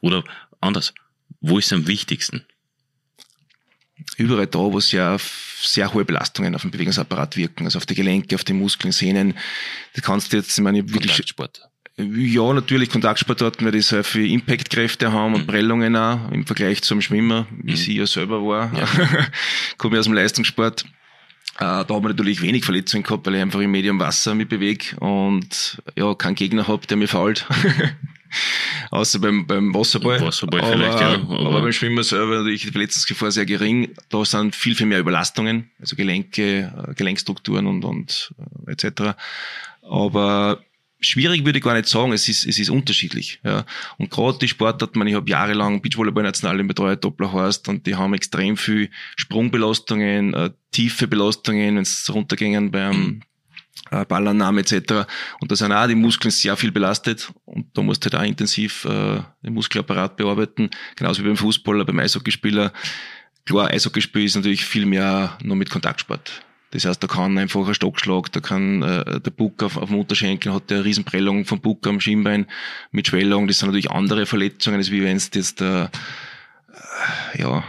[0.00, 0.24] oder
[0.60, 0.94] anders,
[1.40, 2.44] wo ist es am wichtigsten?
[4.16, 7.94] Überall da, wo es ja sehr hohe Belastungen auf den Bewegungsapparat wirken, also auf die
[7.94, 9.34] Gelenke, auf die Muskeln, Sehnen.
[9.94, 11.12] Das kannst du jetzt, ich meine, wirklich.
[11.12, 11.69] Kontaktsport.
[11.96, 15.46] Ja, natürlich Kontaktsportarten, weil die sehr viel Impactkräfte haben und mhm.
[15.46, 17.76] Prellungen auch im Vergleich zum Schwimmer, wie mhm.
[17.76, 18.72] sie ja selber war.
[18.74, 18.86] Ja.
[19.76, 20.84] Komme aus dem Leistungssport.
[21.56, 24.48] Äh, da haben wir natürlich wenig Verletzungen gehabt, weil ich einfach im Medium Wasser mich
[24.48, 27.46] bewege und ja, keinen Gegner habe, der mir fault.
[28.90, 30.20] Außer beim, beim Wasserball.
[30.20, 31.14] Wasserball aber, vielleicht, ja.
[31.14, 33.90] Aber, aber beim Schwimmer selber natürlich die Verletzungsgefahr sehr gering.
[34.08, 38.32] Da sind viel, viel mehr Überlastungen, also Gelenke, äh, Gelenkstrukturen und, und
[38.66, 39.16] äh, etc.
[39.82, 40.60] Aber
[41.00, 43.40] schwierig würde ich gar nicht sagen, es ist, es ist unterschiedlich.
[43.44, 43.64] Ja.
[43.98, 48.56] Und gerade die Sportarten, ich habe jahrelang Beachvolleyball-Nationalen betreut, Doppler Horst, und die haben extrem
[48.56, 53.22] viel Sprungbelastungen, äh, tiefe Belastungen, wenn es runtergingen beim
[53.90, 55.06] äh, Ballannahme etc.
[55.40, 58.28] Und da sind auch die Muskeln sehr viel belastet und da musst du halt auch
[58.28, 62.72] intensiv äh, den Muskelapparat bearbeiten, genauso wie beim Fußballer, beim Eishockeyspieler.
[63.46, 67.74] Klar, Eishockeyspiel ist natürlich viel mehr nur mit Kontaktsport das heißt, da kann einfach ein
[67.74, 71.86] Stockschlag, da kann äh, der Buck auf, auf dem Unterschenkel hat der Riesenprellung vom Buck
[71.86, 72.46] am Schienbein
[72.92, 73.48] mit Schwellung.
[73.48, 75.88] Das sind natürlich andere Verletzungen, als wie wenn es jetzt äh,
[77.36, 77.64] ja,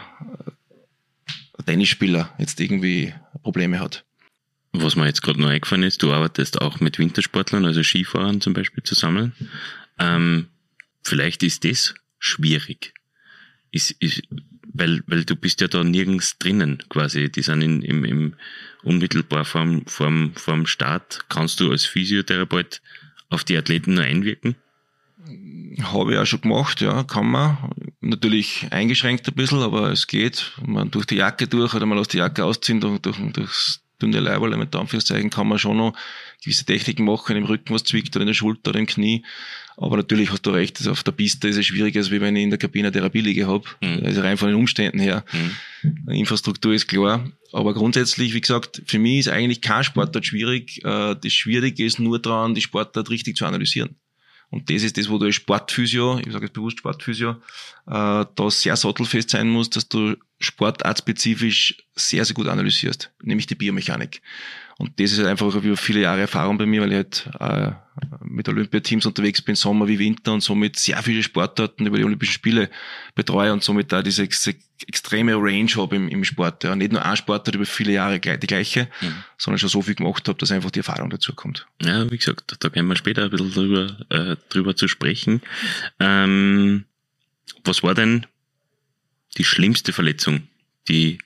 [1.57, 4.05] ein Tennisspieler jetzt irgendwie Probleme hat.
[4.73, 8.53] Was mir jetzt gerade noch eingefallen ist, du arbeitest auch mit Wintersportlern, also Skifahrern zum
[8.53, 9.33] Beispiel zusammen.
[9.99, 10.47] Ähm,
[11.03, 12.93] vielleicht ist das schwierig.
[13.71, 14.21] Ist, ist,
[14.73, 17.29] weil, weil du bist ja da nirgends drinnen quasi.
[17.29, 18.35] Die sind in, im, im
[18.83, 21.25] unmittelbar vorm, vorm, vorm Start.
[21.29, 22.81] Kannst du als Physiotherapeut
[23.29, 24.55] auf die Athleten nur einwirken?
[25.81, 27.57] Habe ich auch schon gemacht, ja, kann man.
[28.01, 30.51] Natürlich eingeschränkt ein bisschen, aber es geht.
[30.65, 34.19] Man durch die Jacke durch oder man lässt die Jacke ausziehen, durch, durch, durchs dünne
[34.19, 35.93] Leiberl mit Anführungszeichen kann man schon noch
[36.43, 39.23] gewisse Techniken machen, im Rücken was zwickt oder in der Schulter oder im Knie.
[39.77, 42.43] Aber natürlich hast du recht, also auf der Piste ist es schwieriger, als wenn ich
[42.43, 43.63] in der Kabine Therapieliege habe.
[43.81, 44.05] Mhm.
[44.05, 45.23] Also rein von den Umständen her.
[45.31, 46.13] Mhm.
[46.13, 47.25] Infrastruktur ist klar.
[47.51, 50.83] Aber grundsätzlich, wie gesagt, für mich ist eigentlich kein Sportart schwierig.
[50.83, 53.95] Äh, das Schwierige ist nur daran, die Sportart richtig zu analysieren.
[54.51, 57.31] Und das ist das, wo du als Sportphysio, ich sage jetzt bewusst Sportphysio,
[57.87, 63.55] äh, da sehr sattelfest sein musst, dass du sportartspezifisch sehr, sehr gut analysierst, nämlich die
[63.55, 64.21] Biomechanik.
[64.81, 67.71] Und das ist halt einfach über viele Jahre Erfahrung bei mir, weil ich halt äh,
[68.23, 72.33] mit Olympiateams unterwegs bin, Sommer wie Winter und somit sehr viele Sportarten über die Olympischen
[72.33, 72.67] Spiele
[73.13, 74.49] betreue und somit da diese ex
[74.87, 76.63] extreme Range habe im, im Sport.
[76.63, 76.75] Ja.
[76.75, 79.23] Nicht nur ein Sportart über viele Jahre die gleiche, mhm.
[79.37, 81.67] sondern schon so viel gemacht habe, dass einfach die Erfahrung dazu kommt.
[81.83, 85.41] Ja, wie gesagt, da können wir später ein bisschen drüber, äh, drüber zu sprechen.
[85.99, 86.85] Ähm,
[87.63, 88.25] was war denn
[89.37, 90.47] die schlimmste Verletzung,
[90.87, 91.19] die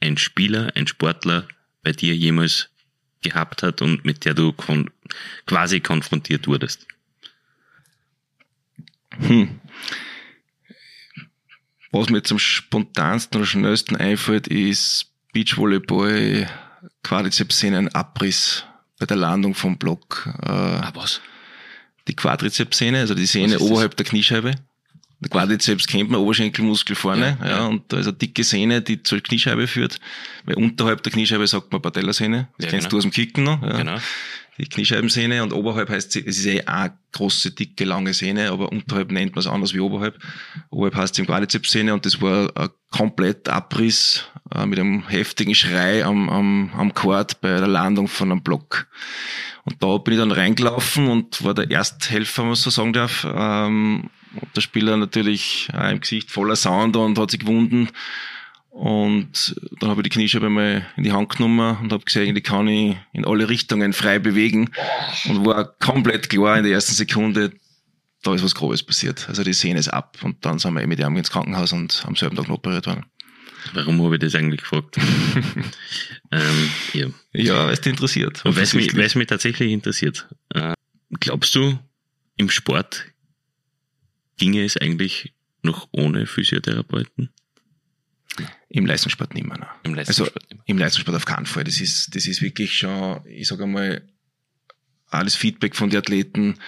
[0.00, 1.46] ein Spieler, ein Sportler
[1.82, 2.70] bei dir jemals
[3.24, 4.90] gehabt hat und mit der du kon
[5.46, 6.86] quasi konfrontiert wurdest?
[9.18, 9.60] Hm.
[11.90, 16.48] Was mir am spontansten oder schnellsten einfällt, ist Beachvolleyball,
[17.02, 18.64] Quadrizepssehnen-Abriss
[18.98, 20.28] bei der Landung vom Block.
[20.42, 21.20] Äh, ah, was?
[22.08, 24.54] Die Quadrizepssehne, also die Sehne oberhalb der Kniescheibe.
[25.24, 28.82] Der Quadrizeps kennt man, Oberschenkelmuskel vorne, ja, ja, ja, und da ist eine dicke Sehne,
[28.82, 29.98] die zur Kniescheibe führt.
[30.44, 32.48] Weil unterhalb der Kniescheibe sagt man Patellasehne.
[32.58, 32.90] Das ja, kennst genau.
[32.90, 33.62] du aus dem Kicken noch.
[33.62, 33.78] Ja.
[33.78, 33.96] Genau.
[34.58, 38.70] Die Kniescheibensehne und oberhalb heißt sie, es ist eh eine große, dicke, lange Sehne, aber
[38.70, 40.18] unterhalb nennt man es anders wie oberhalb.
[40.70, 45.54] Oberhalb heißt es im Quadrizepssehne und das war ein komplett Abriss äh, mit einem heftigen
[45.54, 48.86] Schrei am, am, am Quad bei der Landung von einem Block.
[49.64, 53.26] Und da bin ich dann reingelaufen und war der Ersthelfer, wenn man so sagen darf.
[53.28, 54.10] Ähm,
[54.54, 57.88] der Spieler natürlich auch im Gesicht voller Sound und hat sich gewunden.
[58.70, 62.40] Und dann habe ich die Kniescheibe mal in die Hand genommen und habe gesehen, die
[62.40, 64.70] kann ich in alle Richtungen frei bewegen.
[65.28, 67.52] Und war komplett klar in der ersten Sekunde,
[68.24, 69.28] da ist was Grobes passiert.
[69.28, 70.18] Also die Sehne ist ab.
[70.22, 73.06] Und dann sind wir mit ihm ins Krankenhaus und am selben Tag noch operiert worden.
[73.74, 74.96] Warum habe ich das eigentlich gefragt?
[76.32, 78.44] ähm, ja, ja weil es dich interessiert.
[78.44, 80.28] Weil es mich, mich tatsächlich interessiert.
[80.50, 80.74] Äh,
[81.20, 81.78] glaubst du,
[82.36, 83.06] im Sport
[84.36, 87.30] ginge es eigentlich noch ohne Physiotherapeuten?
[88.68, 89.68] Im Leistungssport nicht mehr.
[89.84, 91.64] Im Leistungssport also im Leistungssport auf keinen Fall.
[91.64, 94.02] Das ist, das ist wirklich schon, ich sage einmal,
[95.08, 96.58] alles Feedback von den Athleten.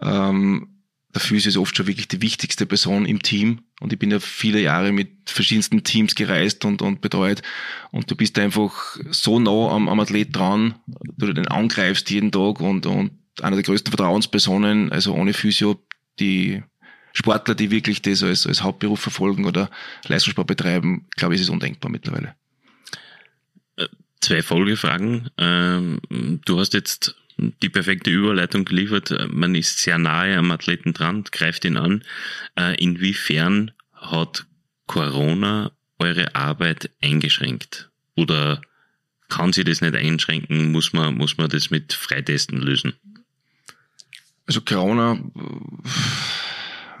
[0.00, 0.80] Ähm,
[1.14, 3.62] der Physio ist oft schon wirklich die wichtigste Person im Team.
[3.80, 7.42] Und ich bin ja viele Jahre mit verschiedensten Teams gereist und, und betreut.
[7.90, 12.60] Und du bist einfach so nah am, am Athlet dran, du den angreifst jeden Tag
[12.60, 15.82] und, und einer der größten Vertrauenspersonen, also ohne Physio,
[16.20, 16.62] die
[17.12, 19.70] Sportler, die wirklich das als, als Hauptberuf verfolgen oder
[20.06, 22.34] Leistungssport betreiben, glaube ich, ist es undenkbar mittlerweile.
[23.76, 23.86] Äh,
[24.20, 25.30] zwei Folgefragen.
[25.38, 26.00] Ähm,
[26.44, 29.14] du hast jetzt die perfekte Überleitung geliefert.
[29.28, 32.04] Man ist sehr nahe am Athleten dran, greift ihn an.
[32.56, 34.46] Äh, inwiefern hat
[34.86, 37.90] Corona eure Arbeit eingeschränkt?
[38.16, 38.60] Oder
[39.28, 40.72] kann sie das nicht einschränken?
[40.72, 42.94] Muss man, muss man das mit Freitesten lösen?
[44.46, 45.20] Also Corona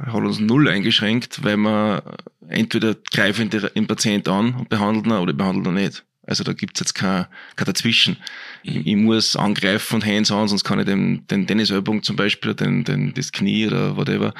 [0.06, 2.02] hat uns null eingeschränkt, weil man
[2.48, 6.04] entweder greifen den Patient an und behandeln ihn oder behandeln ihn nicht.
[6.26, 8.16] Also da gibt's jetzt kein, kein Dazwischen.
[8.62, 8.82] Ich, mhm.
[8.84, 12.84] ich muss angreifen und hands on, sonst kann ich den, den Tennisellbogen zum Beispiel, den,
[12.84, 14.34] den, das Knie oder whatever,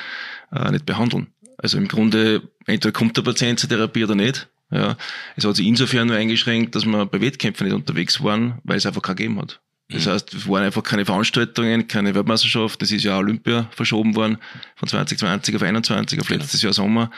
[0.52, 1.28] äh, nicht behandeln.
[1.58, 4.48] Also im Grunde, entweder kommt der Patient zur Therapie oder nicht.
[4.70, 4.96] Ja,
[5.34, 8.86] es hat sich insofern nur eingeschränkt, dass wir bei Wettkämpfen nicht unterwegs waren, weil es
[8.86, 9.60] einfach keinen gegeben hat.
[9.90, 10.10] Das mhm.
[10.10, 12.80] heißt, es waren einfach keine Veranstaltungen, keine Weltmeisterschaft.
[12.80, 14.38] Das ist ja Olympia verschoben worden
[14.76, 16.40] von 2020 auf 21 auf genau.
[16.40, 17.10] letztes Jahr Sommer.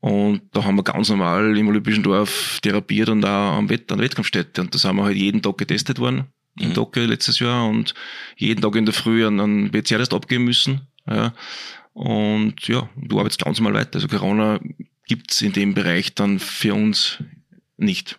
[0.00, 3.98] Und da haben wir ganz normal im Olympischen Dorf therapiert und auch am Wett an
[3.98, 4.60] Wettkampfstätte.
[4.60, 6.64] Und da sind wir halt jeden Tag getestet worden, mhm.
[6.64, 7.94] im Docke letztes Jahr und
[8.36, 10.82] jeden Tag in der Früh an einen PCR-Test abgeben müssen.
[11.08, 11.32] Ja.
[11.92, 13.96] Und ja, du arbeitest ganz normal weiter.
[13.96, 14.60] Also Corona
[15.06, 17.18] gibt's in dem Bereich dann für uns
[17.78, 18.18] nicht.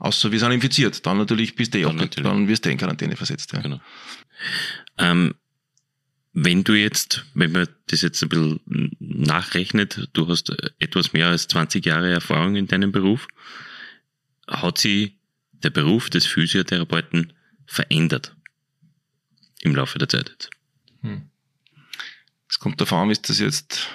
[0.00, 1.04] Außer wir sind infiziert.
[1.06, 3.52] Dann natürlich bist du eh dann, dann wirst du in Quarantäne versetzt.
[3.52, 3.60] Ja.
[3.60, 3.80] Genau.
[4.98, 5.34] Ähm,
[6.32, 11.48] wenn du jetzt, wenn man das jetzt ein bisschen nachrechnet, du hast etwas mehr als
[11.48, 13.28] 20 Jahre Erfahrung in deinem Beruf,
[14.48, 15.16] hat sich
[15.52, 17.34] der Beruf des Physiotherapeuten
[17.66, 18.34] verändert
[19.60, 20.48] im Laufe der Zeit?
[21.02, 21.28] Hm.
[22.48, 23.88] Es kommt davon an, ist das jetzt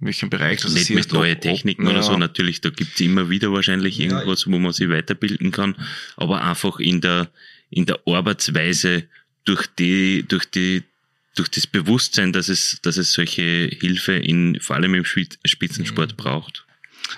[0.00, 2.02] welchem Bereich das Nicht mit neue Techniken ob, oder ja.
[2.02, 5.76] so, natürlich, da gibt's immer wieder wahrscheinlich irgendwas, ja, wo man sich weiterbilden kann,
[6.16, 7.30] aber einfach in der,
[7.70, 9.04] in der Arbeitsweise
[9.44, 10.82] durch die, durch die,
[11.36, 16.16] durch das Bewusstsein, dass es, dass es solche Hilfe in, vor allem im Spitzensport mhm.
[16.16, 16.64] braucht.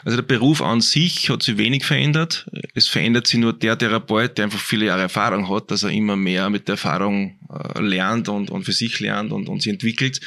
[0.04, 2.46] Also der Beruf an sich hat sich wenig verändert.
[2.74, 6.16] Es verändert sich nur der Therapeut, der einfach viele Jahre Erfahrung hat, dass er immer
[6.16, 10.20] mehr mit der Erfahrung äh, lernt und, und für sich lernt und, und sich entwickelt.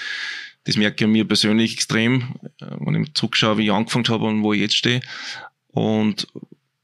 [0.66, 4.44] Das merke ich mir persönlich extrem, äh, wenn ich zurückschaue, wie ich angefangen habe und
[4.44, 5.02] wo ich jetzt stehe.
[5.68, 6.28] Und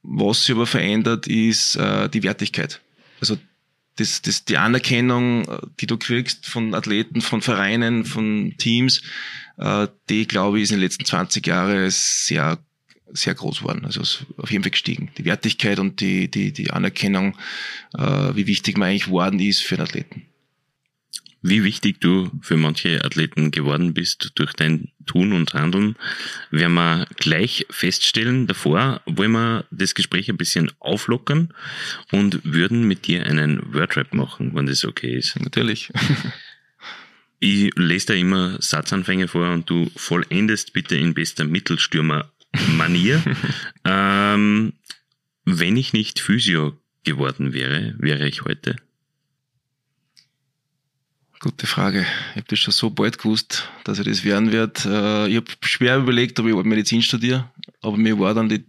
[0.04, 2.82] was sich aber verändert, ist äh, die Wertigkeit.
[3.20, 3.38] Also
[3.98, 9.02] das, das, die Anerkennung, äh, die du kriegst von Athleten, von Vereinen, von Teams,
[9.58, 12.60] äh, die, glaube ich, ist in den letzten 20 Jahren sehr,
[13.12, 13.86] sehr groß geworden.
[13.86, 14.02] Also
[14.38, 15.12] auf jeden Fall gestiegen.
[15.18, 17.38] Die Wertigkeit und die, die, die Anerkennung,
[17.98, 20.26] äh, wie wichtig man eigentlich geworden ist für den Athleten
[21.42, 25.96] wie wichtig du für manche Athleten geworden bist durch dein Tun und Handeln,
[26.52, 28.48] werden wir gleich feststellen.
[28.48, 31.54] Davor wollen wir das Gespräch ein bisschen auflockern
[32.12, 35.40] und würden mit dir einen Wordrap machen, wenn das okay ist.
[35.40, 35.92] Natürlich.
[37.44, 43.24] Ich lese da immer Satzanfänge vor und du vollendest bitte in bester Mittelstürmer-Manier.
[43.84, 44.74] ähm,
[45.44, 48.76] wenn ich nicht Physio geworden wäre, wäre ich heute
[51.44, 52.06] Gute Frage.
[52.32, 54.80] Ich habe das schon so bald gewusst, dass ich das werden werde.
[54.86, 57.50] Äh, ich habe schwer überlegt, ob ich Medizin studiere,
[57.82, 58.64] aber mir war dann die,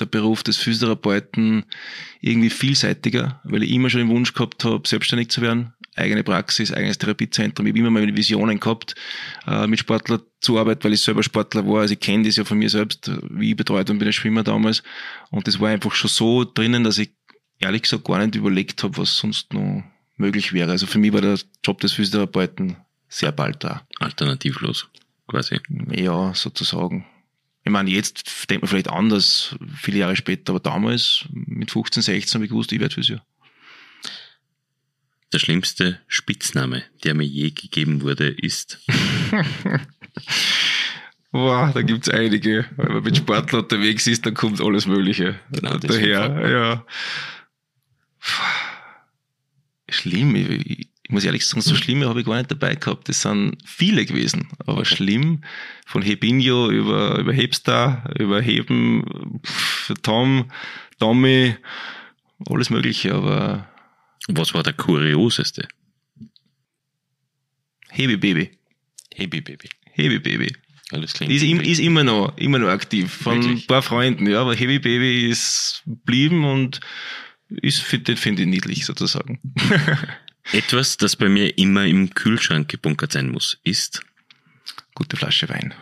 [0.00, 1.64] der Beruf des Physiotherapeuten
[2.20, 5.74] irgendwie vielseitiger, weil ich immer schon den Wunsch gehabt habe, selbstständig zu werden.
[5.94, 7.68] Eigene Praxis, eigenes Therapiezentrum.
[7.68, 8.96] Ich habe immer meine Visionen gehabt,
[9.46, 11.82] äh, mit Sportlern zu arbeiten, weil ich selber Sportler war.
[11.82, 14.42] Also ich kenne das ja von mir selbst, wie ich betreut und bin als Schwimmer
[14.42, 14.82] damals.
[15.30, 17.12] Und das war einfach schon so drinnen, dass ich
[17.60, 19.84] ehrlich gesagt gar nicht überlegt habe, was sonst noch
[20.18, 20.70] möglich wäre.
[20.70, 22.76] Also für mich war der Job des Physiotherapeuten
[23.08, 23.86] sehr bald da.
[23.98, 24.88] Alternativlos,
[25.26, 25.60] quasi.
[25.90, 27.06] Ja, sozusagen.
[27.64, 32.38] Ich meine, jetzt denkt man vielleicht anders, viele Jahre später, aber damals, mit 15, 16,
[32.38, 33.18] habe ich gewusst, ich werde Physio.
[35.32, 38.80] Der schlimmste Spitzname, der mir je gegeben wurde, ist.
[41.30, 42.64] Boah, da gibt's einige.
[42.76, 46.50] Wenn man mit Sportler unterwegs ist, dann kommt alles Mögliche Genau, daher.
[46.50, 46.86] Ja.
[49.88, 50.34] Schlimm.
[50.36, 53.08] Ich, ich muss ehrlich sagen, so schlimme habe ich gar nicht dabei gehabt.
[53.08, 54.48] Das sind viele gewesen.
[54.60, 54.96] Aber Okay.
[54.96, 55.42] schlimm,
[55.86, 60.50] von Hebinho über, über Hebstar, über Heben, pff, Tom,
[60.98, 61.54] Tommy,
[62.48, 63.14] alles Mögliche.
[63.14, 63.68] Aber
[64.28, 65.66] Was war der kurioseste?
[67.90, 68.50] Hebi Baby,
[69.14, 69.68] Hebi Baby.
[69.92, 70.52] Hebi Baby.
[70.90, 71.32] Alles klingt.
[71.32, 73.12] Ist, im- ist immer noch, immer noch aktiv.
[73.12, 73.64] Von Wirklich?
[73.64, 74.40] ein paar Freunden, ja.
[74.40, 76.80] Aber Heavy Baby ist blieben und
[77.48, 79.40] ist, finde find ich niedlich sozusagen.
[80.52, 84.02] Etwas, das bei mir immer im Kühlschrank gebunkert sein muss, ist
[84.94, 85.74] Gute Flasche Wein.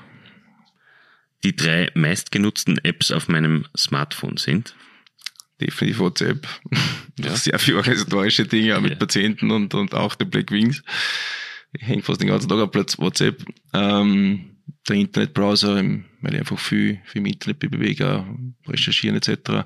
[1.42, 4.74] die drei meistgenutzten Apps auf meinem Smartphone sind.
[5.61, 6.46] Definitiv WhatsApp.
[7.18, 7.35] Ja.
[7.35, 8.98] Sehr viele organisatorische Dinge, auch mit.
[8.98, 10.83] Patienten und, und auch der Black Wings.
[11.72, 13.42] Ich hänge fast den ganzen Tag auf Platz WhatsApp.
[13.72, 18.26] Ähm, der Internetbrowser, weil ich einfach viel, viel im Internet bewege,
[18.68, 19.64] recherchieren etc.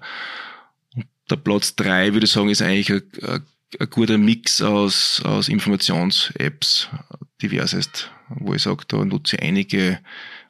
[1.30, 3.46] Der Platz drei würde ich sagen, ist eigentlich ein, ein,
[3.78, 6.88] ein guter Mix aus, aus Informations-Apps,
[7.40, 10.00] diversest, wo ich sage, da nutze ich einige,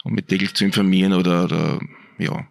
[0.05, 1.81] um mich täglich zu informieren oder, oder
[2.19, 2.47] ja.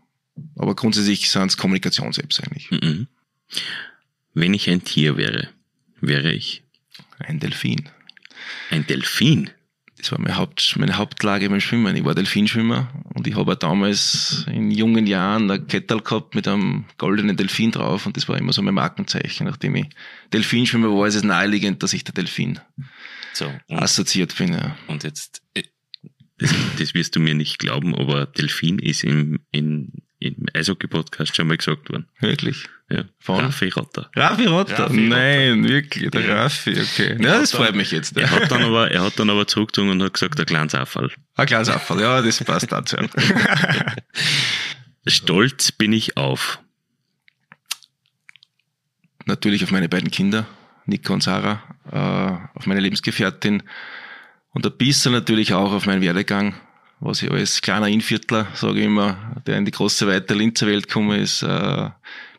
[0.56, 2.72] Aber grundsätzlich sind es Kommunikations-Apps eigentlich.
[2.72, 3.08] Mhm.
[4.34, 5.50] Wenn ich ein Tier wäre,
[6.02, 6.64] wäre ich
[7.18, 7.90] Ein Delfin.
[8.70, 9.50] ein Delfin.
[10.00, 11.94] Das war meine, Haupt, meine Hauptlage beim Schwimmen.
[11.96, 16.86] Ich war Delfinschwimmer und ich habe damals in jungen Jahren ein Kettel gehabt mit einem
[16.98, 19.46] goldenen Delfin drauf und das war immer so mein Markenzeichen.
[19.46, 19.88] Nachdem ich
[20.32, 22.60] Delfinschwimmer war, ist es naheliegend, dass ich der Delfin
[23.34, 24.54] So, assoziiert bin.
[24.54, 24.78] Ja.
[24.88, 25.64] und jetzt, äh,
[26.38, 31.48] das, das wirst du mir nicht glauben, aber Delfin ist im, in, im Eishockey-Podcast schon
[31.48, 32.08] mal gesagt worden.
[32.20, 32.68] Wirklich.
[32.90, 33.04] Ja.
[33.20, 33.46] Von?
[33.46, 34.10] Raffi Rotter.
[34.16, 34.80] Raffi Rotter?
[34.80, 35.18] Raffi Rotter.
[35.18, 36.42] Nein, wirklich, der Ja.
[36.44, 37.18] Raffi, okay.
[37.22, 38.18] Ja, das dann- freut mich jetzt.
[38.18, 41.10] Er hat dann aber, er hat dann aber zurückgezogen und hat gesagt, ein kleines Affall.
[41.36, 42.98] Ein kleines Abfall, ja, das passt dazu.
[45.08, 46.60] Stolz bin ich auf.
[49.26, 50.46] natürlich auf meine beiden Kinder,
[50.86, 53.64] Nico und Sarah, äh, auf meine Lebensgefährtin
[54.52, 56.56] und ein bisschen natürlich auch auf meinen Werdegang,
[57.00, 60.88] was ich als kleiner Inviertler, sage ich immer, der in die große weite Linzer Welt
[60.88, 61.90] gekommen ist, äh,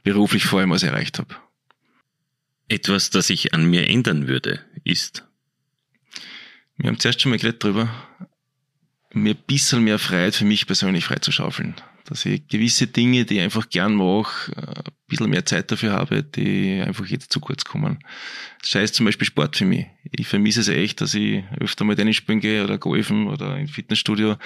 [0.03, 1.35] beruflich vor allem was ich erreicht habe.
[2.68, 5.25] Etwas, das ich an mir ändern würde, ist.
[6.77, 7.88] Wir haben zuerst schon mal geredet drüber,
[9.12, 11.75] mir ein bisschen mehr Freiheit für mich persönlich freizuschaufeln.
[12.05, 16.23] Dass ich gewisse Dinge, die ich einfach gern mache, äh, bisschen mehr Zeit dafür habe,
[16.23, 17.99] die einfach jetzt zu kurz kommen.
[18.62, 19.87] Das heißt zum Beispiel Sport für mich.
[20.11, 23.68] Ich vermisse es echt, dass ich öfter mal Tennis spielen gehe oder golfen oder im
[23.68, 24.37] Fitnessstudio.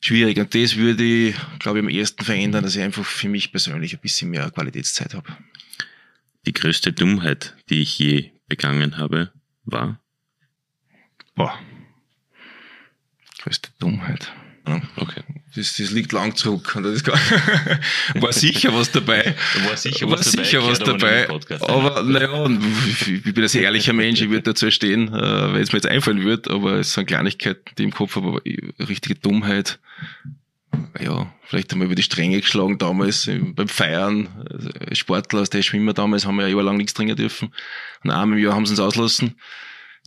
[0.00, 0.38] Schwierig.
[0.38, 3.94] Und das würde ich, glaube ich, am ersten verändern, dass ich einfach für mich persönlich
[3.94, 5.36] ein bisschen mehr Qualitätszeit habe.
[6.46, 9.32] Die größte Dummheit, die ich je begangen habe,
[9.64, 10.00] war.
[11.34, 11.58] Boah.
[13.38, 14.32] Größte Dummheit.
[14.96, 15.22] Okay.
[15.54, 16.74] Das, das liegt lang zurück.
[16.76, 17.02] Und das
[18.14, 19.34] war sicher was dabei.
[19.66, 21.28] War sicher war sicher was dabei.
[21.62, 22.46] Aber naja,
[23.06, 25.86] ich bin ein sehr ehrlicher Mensch, ich würde dazu stehen, äh, wenn es mir jetzt
[25.86, 29.78] einfallen würde, aber es sind Kleinigkeiten, die im Kopf habe, aber ich- richtige Dummheit.
[31.00, 34.28] Ja, vielleicht haben wir über die Stränge geschlagen damals im- beim Feiern.
[34.50, 37.50] Also, Sportler aus der Schwimmer damals haben wir ja jahrelang nichts trinken dürfen.
[38.04, 39.36] Und einmal im Jahr haben sie uns auslassen.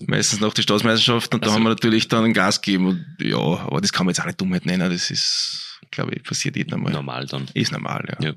[0.07, 2.85] Meistens nach der Staatsmeisterschaft und da Also- haben wir natürlich dann ein Gas gegeben.
[2.87, 4.89] Und ja, aber das kann man jetzt auch nicht Dummheit nennen.
[4.89, 6.93] Das ist, glaube ich, passiert jedem einmal.
[6.93, 7.47] Normal dann.
[7.53, 8.27] Ist normal, ja.
[8.29, 8.33] Ja.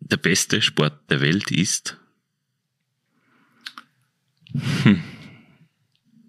[0.00, 1.96] Der beste Sport der Welt ist.
[4.82, 5.02] Hm.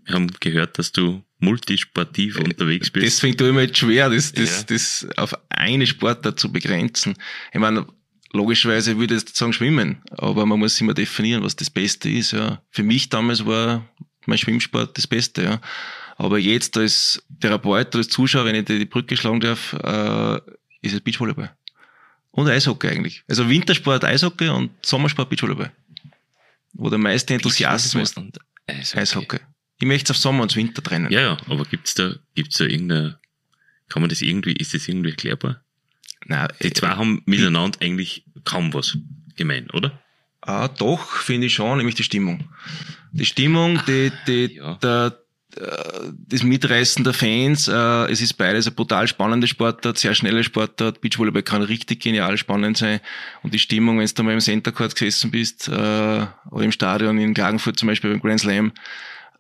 [0.05, 3.05] Wir haben gehört, dass du multisportiv unterwegs bist.
[3.05, 4.63] Deswegen tue ich mir jetzt schwer, das, das, Ja.
[4.63, 7.15] das auf eine Sportart zu begrenzen.
[7.53, 7.88] Ich meine,
[8.34, 12.32] logischerweise würde ich jetzt sagen Schwimmen, aber man muss immer definieren, was das Beste ist.
[12.32, 12.61] Ja.
[12.69, 13.86] Für mich damals war
[14.25, 15.43] mein Schwimmsport das Beste.
[15.43, 15.61] Ja.
[16.17, 20.36] Aber jetzt als Therapeut oder als Zuschauer, wenn ich die, die Brücke schlagen darf, äh,
[20.82, 21.55] ist es Beachvolleyball.
[22.32, 23.23] Und Eishockey eigentlich.
[23.27, 25.71] Also Wintersport Eishockey und Sommersport Beachvolleyball.
[26.73, 28.99] Wo der meiste Enthusiasmus, Und Eishockey.
[28.99, 29.39] Eishockey.
[29.80, 31.11] Ich möchte es auf Sommer und Winter trennen.
[31.11, 33.17] Ja, ja, aber gibt's da, gibt's da irgendeine,
[33.88, 35.63] kann man das irgendwie, ist das irgendwie erklärbar?
[36.30, 38.97] Nein, Die zwei haben miteinander eigentlich kaum was
[39.36, 39.99] gemein, oder?
[40.41, 42.47] Ah, doch, finde ich schon, nämlich die Stimmung.
[43.11, 44.75] Die Stimmung, die, die, ja.
[44.75, 45.19] der,
[45.57, 50.43] äh, das Mitreißen der Fans, äh, es ist beides ein brutal spannender Sportart, sehr schnelle
[50.43, 51.01] Sportart.
[51.01, 52.99] Beachvolleyball kann richtig genial spannend sein.
[53.41, 57.17] Und die Stimmung, wenn du mal im Center Court gesessen bist, äh, oder im Stadion
[57.17, 58.71] in Klagenfurt zum Beispiel beim Grand Slam, äh,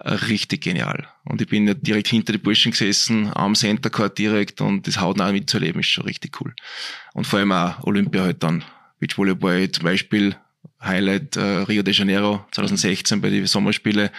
[0.03, 1.07] richtig genial.
[1.25, 4.99] Und ich bin ja direkt hinter die Burschen gesessen, am Center Court direkt und das
[4.99, 6.53] hautnah mitzuerleben ist schon richtig cool.
[7.13, 8.63] Und vor allem auch Olympia halt dann.
[8.99, 10.35] Beachvolleyball zum Beispiel,
[10.81, 14.09] Highlight äh, Rio de Janeiro 2016 bei den Sommerspielen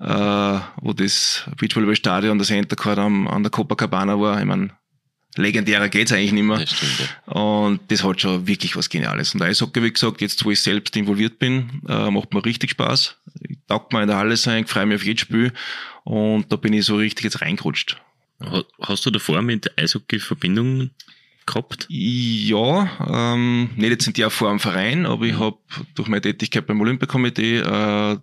[0.00, 4.38] äh, wo das Beachvolleyballstadion, das Center Court am, an der Copacabana war.
[4.38, 4.70] Ich meine,
[5.36, 6.58] legendärer geht's eigentlich nicht mehr.
[6.58, 7.32] Das stimmt, ja.
[7.32, 9.34] Und das hat schon wirklich was Geniales.
[9.34, 13.16] Und Eishockey, wie gesagt, jetzt wo ich selbst involviert bin, äh, macht mir richtig Spaß.
[13.68, 15.52] Taugt mir in der Halle sein, freue mich auf jedes Spiel.
[16.04, 17.96] Und da bin ich so richtig jetzt reingerutscht.
[18.40, 20.92] Ha- Hast du davor mit Eishockey Verbindungen
[21.46, 21.86] gehabt?
[21.88, 22.88] Ja,
[23.34, 25.58] ähm, nicht jetzt in der Form Verein, aber ich habe
[25.94, 28.18] durch meine Tätigkeit beim Olympiakomitee äh,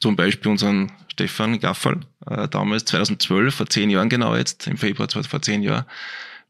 [0.00, 5.08] zum Beispiel unseren Stefan Gaffal, äh, damals 2012, vor zehn Jahren genau jetzt, im Februar
[5.08, 5.84] vor zehn Jahren,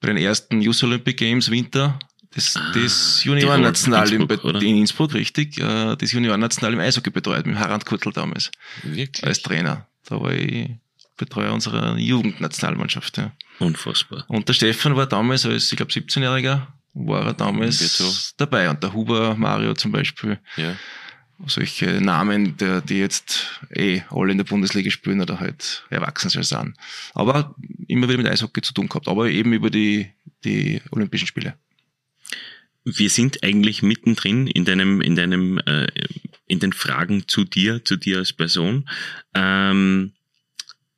[0.01, 1.99] bei den ersten Youth Olympic Games Winter,
[2.35, 4.23] das, Ah, das Juniorennational in,
[4.63, 8.51] in Innsbruck, richtig, äh, das Juniorennational im Eishockey betreut, mit Harald Kurtl damals,
[8.83, 9.25] Wirklich?
[9.27, 9.87] als Trainer.
[10.09, 10.71] Da war ich
[11.17, 13.33] Betreuer unserer Jugendnationalmannschaft, ja.
[13.59, 14.25] Unfassbar.
[14.29, 18.69] Und der Stefan war damals als, ich glaube, 17-Jähriger, war er damals dabei.
[18.69, 20.75] Und der Huber Mario zum Beispiel, Ja.
[21.47, 26.75] solche Namen, der, die jetzt eh alle in der Bundesliga spielen oder halt erwachsen sind.
[27.15, 27.55] Aber
[27.89, 30.11] immer wieder mit Eishockey zu tun gehabt, aber eben über die,
[30.45, 31.55] die Olympischen Spiele.
[32.85, 35.87] Wir sind eigentlich mittendrin in deinem, in deinem, äh,
[36.47, 38.89] in den Fragen zu dir, zu dir als Person.
[39.35, 40.13] Ähm,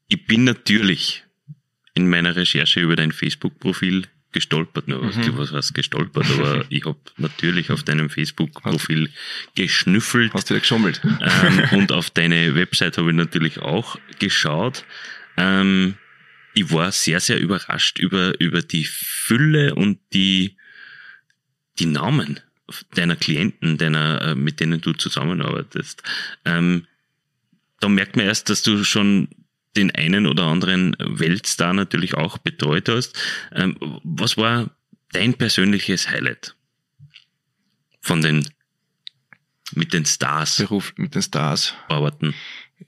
[0.09, 1.25] ich bin natürlich
[1.95, 4.89] in meiner Recherche über dein Facebook-Profil gestolpert.
[4.89, 5.39] Nur was, Mhm.
[5.39, 9.11] was heißt gestolpert, aber ich habe natürlich auf deinem Facebook-Profil
[9.55, 10.33] geschnüffelt.
[10.35, 11.01] Hast du wieder geschummelt?
[11.05, 14.85] ähm, und auf deine Website habe ich natürlich auch geschaut.
[15.37, 15.95] Ähm,
[16.55, 20.57] ich war sehr, sehr überrascht über, über die Fülle und die,
[21.79, 22.41] die Namen
[22.95, 26.03] deiner Klienten, deiner, äh, mit denen du zusammenarbeitest.
[26.45, 26.87] Ähm,
[27.81, 29.29] da merkt man erst, dass du schon
[29.77, 33.19] den einen oder anderen Weltstar natürlich auch betreut hast.
[33.53, 34.71] Ähm, was war
[35.13, 36.55] dein persönliches Highlight
[38.01, 38.49] von den
[39.73, 41.75] mit den Stars Beruf mit den Stars.
[41.89, 42.35] arbeiten?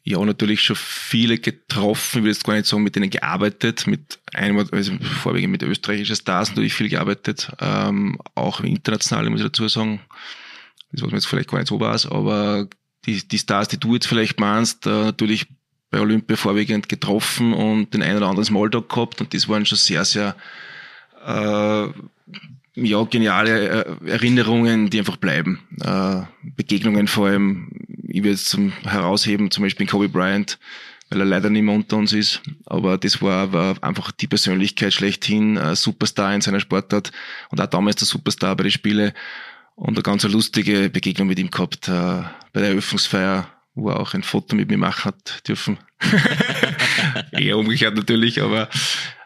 [0.03, 4.19] Ja, natürlich schon viele getroffen, ich will jetzt gar nicht sagen, mit denen gearbeitet, mit
[4.33, 9.67] einem, also vorwiegend mit österreichischen Stars natürlich viel gearbeitet, ähm, auch international, muss ich dazu
[9.69, 10.01] sagen.
[10.93, 12.69] Das was man jetzt vielleicht gar nicht so weiß, aber
[13.05, 15.47] die, die Stars, die du jetzt vielleicht meinst, äh, natürlich
[15.91, 19.79] bei Olympia vorwiegend getroffen und den einen oder anderen Smalltalk gehabt und das waren schon
[19.79, 20.37] sehr, sehr
[21.25, 21.89] äh,
[22.77, 25.61] ja, geniale äh, Erinnerungen, die einfach bleiben.
[25.83, 26.23] Äh,
[26.57, 27.71] Begegnungen vor allem,
[28.17, 30.59] ich will jetzt zum herausheben, zum Beispiel Kobe Bryant,
[31.11, 32.41] weil er leider nicht mehr unter uns ist.
[32.65, 37.13] Aber das war, war einfach die Persönlichkeit schlechthin, Superstar in seiner Sportart
[37.51, 39.13] und auch damals der Superstar bei den Spielen.
[39.75, 42.23] Und eine ganz lustige Begegnung mit ihm gehabt äh,
[42.55, 45.77] bei der Eröffnungsfeier, wo er auch ein Foto mit mir machen hat dürfen.
[47.33, 48.71] Eher umgekehrt natürlich, aber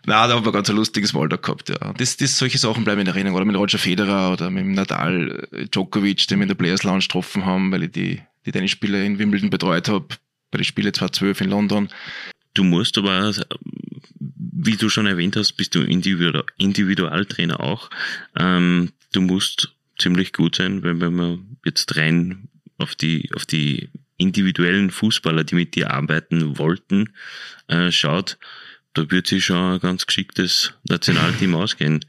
[0.04, 1.92] na, da haben wir ganz ein lustiges Mal da gehabt, ja.
[1.96, 3.36] Das, das, solche Sachen bleiben in Erinnerung.
[3.36, 7.02] Oder mit Roger Federer oder mit Nadal äh, Djokovic, den wir in der Players Lounge
[7.02, 10.06] getroffen haben, weil ich die, die Tennisspieler in Wimbledon betreut habe,
[10.50, 11.88] bei den Spielen 2012 in London.
[12.54, 13.32] Du musst aber,
[14.18, 17.90] wie du schon erwähnt hast, bist du Individu Individualtrainer auch.
[18.36, 23.90] Ähm, du musst ziemlich gut sein, wenn, wenn man jetzt rein auf die, auf die
[24.16, 27.10] individuellen Fußballer, die mit dir arbeiten wollten,
[27.68, 28.38] äh, schaut,
[28.94, 32.04] da wird sich schon ein ganz geschicktes Nationalteam ausgehen.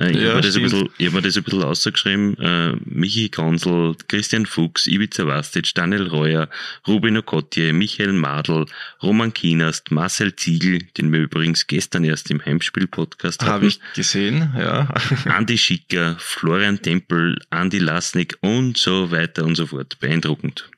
[0.00, 2.36] Äh, ich Ja, habe mir, das ein bisschen- ich hab mir das ein bisschen ausgeschrieben.
[2.38, 6.48] Äh, Michi Konsel, Christian Fuchs, Ivica Vastic, Daniel Reuer,
[6.88, 8.66] Rubino Kotje, Michael Madl,
[9.02, 13.66] Roman Kienast, Marcel Ziegel, den wir übrigens gestern erst im Heimspiel-Podcast Habe hatten.
[13.66, 14.88] ich gesehen, ja.
[15.26, 19.98] Andi Schicker, Florian Tempel, Andi Lasnik und so weiter und so fort.
[20.00, 20.68] Beeindruckend.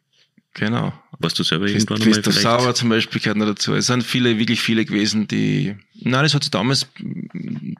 [0.56, 0.92] Genau.
[1.18, 2.60] Warst du selber Christ, irgendwann Christoph vielleicht?
[2.60, 3.74] Sauer zum Beispiel gehört noch dazu.
[3.74, 6.88] Es sind viele, wirklich viele gewesen, die, nein, das hat sich damals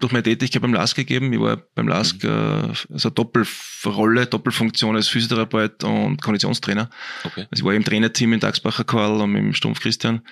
[0.01, 1.33] durch meine Tätigkeit beim LASK gegeben.
[1.33, 2.31] Ich war beim LASK Mhm.
[2.31, 6.89] äh, so eine Doppelrolle, Doppelfunktion als Physiotherapeut und Konditionstrainer.
[7.25, 7.47] Okay.
[7.51, 10.23] Also ich war im Trainerteam in Dagsbacher Karl und mit dem Stumpf Christian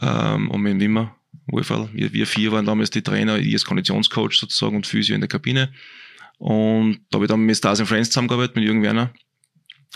[0.00, 1.14] ähm, und mit dem Wimmer
[1.46, 1.88] Wohlfall.
[1.92, 5.28] Wir, wir vier waren damals die Trainer, ich als Konditionscoach sozusagen und Physio in der
[5.28, 5.72] Kabine.
[6.38, 9.12] Und da habe ich dann mit Stars and Friends zusammengearbeitet, mit Jürgen Werner.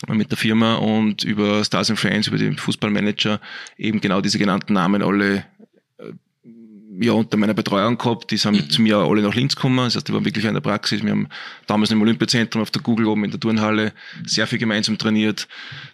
[0.08, 3.40] Mit der Firma und über Stars and Friends, über den Fußballmanager
[3.76, 5.44] eben genau diese genannten Namen alle
[5.98, 6.12] äh,
[7.00, 8.30] ja, unter meiner Betreuung gehabt.
[8.30, 8.70] Die sind mhm.
[8.70, 9.78] zu mir alle nach Linz gekommen.
[9.78, 11.02] Das heißt, die waren wirklich in der Praxis.
[11.02, 11.28] Wir haben
[11.66, 13.92] damals im Olympiazentrum auf der Google oben in der Turnhalle
[14.24, 15.48] sehr viel gemeinsam trainiert.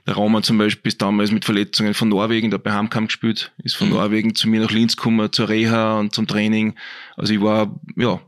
[0.07, 3.77] Der Roman zum Beispiel ist damals mit Verletzungen von Norwegen, der bei Hamkamp gespielt, ist
[3.77, 3.95] von mhm.
[3.95, 6.75] Norwegen zu mir nach Linz gekommen, zur Reha und zum Training.
[7.17, 8.21] Also ich war, ja,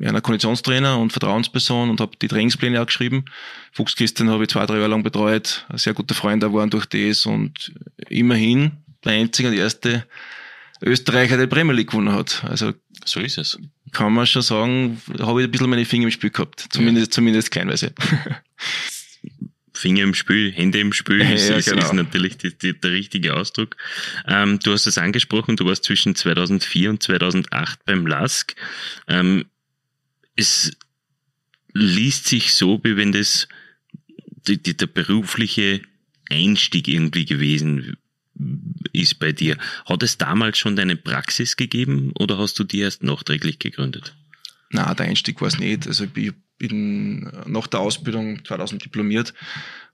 [0.00, 3.24] einer Konditionstrainer und Vertrauensperson und habe die Trainingspläne auch geschrieben.
[3.72, 5.66] Fuchskisten habe ich zwei, drei Jahre lang betreut.
[5.68, 7.72] Ein sehr guter Freund waren durch das und
[8.08, 8.72] immerhin
[9.04, 10.06] der einzige und erste
[10.82, 12.44] Österreicher, der Premier League gewonnen hat.
[12.44, 12.72] Also
[13.04, 13.58] so ist es.
[13.92, 16.66] Kann man schon sagen, habe ich ein bisschen meine Finger im Spiel gehabt.
[16.70, 17.10] Zumindest, ja.
[17.12, 17.92] zumindest kleinweise.
[19.82, 21.82] Finger im Spiel, Hände im Spiel ja, ist, ist, genau.
[21.82, 23.76] ist, natürlich die, die, der richtige Ausdruck.
[24.28, 28.54] Ähm, du hast es angesprochen, du warst zwischen 2004 und 2008 beim LASK.
[29.08, 29.46] Ähm,
[30.36, 30.70] es
[31.72, 33.48] liest sich so, wie wenn das
[34.46, 35.82] die, die, der berufliche
[36.30, 37.96] Einstieg irgendwie gewesen
[38.92, 39.58] ist bei dir.
[39.84, 44.14] Hat es damals schon deine Praxis gegeben oder hast du die erst nachträglich gegründet?
[44.70, 45.88] Na, der Einstieg war es nicht.
[45.88, 46.32] Also ich
[46.68, 49.34] bin nach der Ausbildung 2000 diplomiert,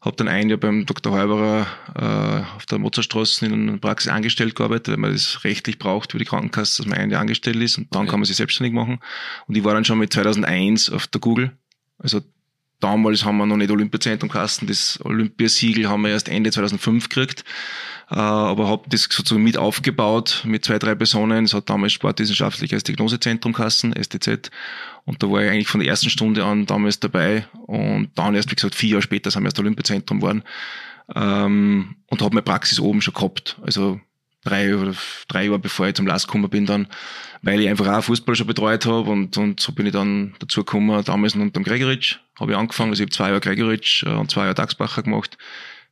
[0.02, 1.12] habe dann ein Jahr beim Dr.
[1.12, 1.66] Heuberer
[1.96, 6.18] äh, auf der Mozartstraße in einer Praxis angestellt gearbeitet, weil man das rechtlich braucht für
[6.18, 8.10] die Krankenkasse, dass man ein Jahr angestellt ist und dann okay.
[8.10, 9.00] kann man sich selbstständig machen.
[9.46, 11.52] Und ich war dann schon mit 2001 auf der Google.
[11.98, 12.20] Also
[12.80, 17.44] damals haben wir noch nicht Olympiazentrum Kassen, das Olympiasiegel haben wir erst Ende 2005 gekriegt.
[18.10, 21.44] Äh, aber habe das sozusagen mit aufgebaut mit zwei, drei Personen.
[21.44, 24.50] Es hat damals Sportwissenschaftliches Diagnosezentrum Kassen, STZ.
[25.04, 27.46] Und da war ich eigentlich von der ersten Stunde an damals dabei.
[27.66, 30.42] Und dann erst, wie gesagt, vier Jahre später sind wir erst Olympiazentrum geworden.
[31.14, 33.58] Ähm, und habe meine Praxis oben schon gehabt.
[33.62, 34.00] Also
[34.44, 34.94] drei oder
[35.28, 36.86] drei Jahre bevor ich zum LAS gekommen bin dann,
[37.42, 40.60] weil ich einfach auch Fußball schon betreut habe und, und so bin ich dann dazu
[40.64, 44.10] gekommen, damals unter dem Gregoritsch habe ich angefangen, also ich habe zwei Jahre Gregoritsch äh,
[44.10, 45.36] und zwei Jahre Dagsbacher gemacht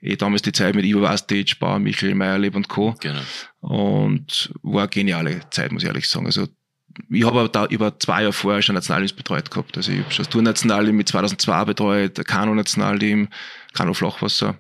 [0.01, 2.95] eh damals die Zeit mit Ivo Vastic, Bauer, Michael, Meyerleb und Co.
[3.01, 3.21] Genau.
[3.61, 6.27] Und war eine geniale Zeit, muss ich ehrlich sagen.
[6.27, 6.49] Also
[7.11, 9.77] ich habe aber da über zwei Jahre vorher schon Nationalteams betreut gehabt.
[9.77, 13.29] Also ich habe schon das Tournationalteam mit 2002 betreut, Kanu-Nationalteam,
[13.75, 14.59] Kanu-Flachwasser.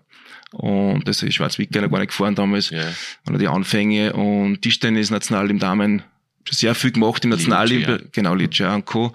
[0.52, 2.70] Und das ist Schwarzwickel gar nicht gefahren damals.
[2.70, 2.92] Yeah.
[3.26, 6.02] Und die Anfänge und Tischtennis-Nationalteam Damen
[6.44, 9.06] schon sehr viel gemacht im Nationalteam, genau, Licia und Co.
[9.06, 9.14] Und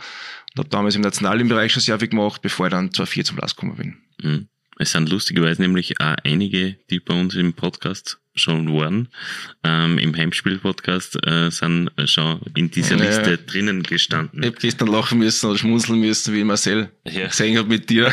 [0.58, 3.76] habe damals im Nationalteam-Bereich schon sehr viel gemacht, bevor ich dann 2004 zum Last gekommen
[3.76, 3.98] bin.
[4.22, 4.48] Mhm.
[4.82, 9.10] Es sind lustigerweise nämlich auch einige, die bei uns im Podcast schon waren,
[9.64, 14.42] ähm, im Heimspiel-Podcast, äh, sind schon in dieser ja, Liste drinnen gestanden.
[14.42, 17.28] Ich habe gestern lachen müssen oder schmunzeln müssen, wie Marcel ja.
[17.28, 18.12] gesehen hat mit dir.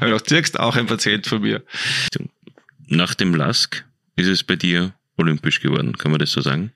[0.00, 1.62] Aber noch zirkst auch ein Patient von mir.
[2.88, 3.84] Nach dem Lask
[4.16, 6.72] ist es bei dir olympisch geworden, kann man das so sagen?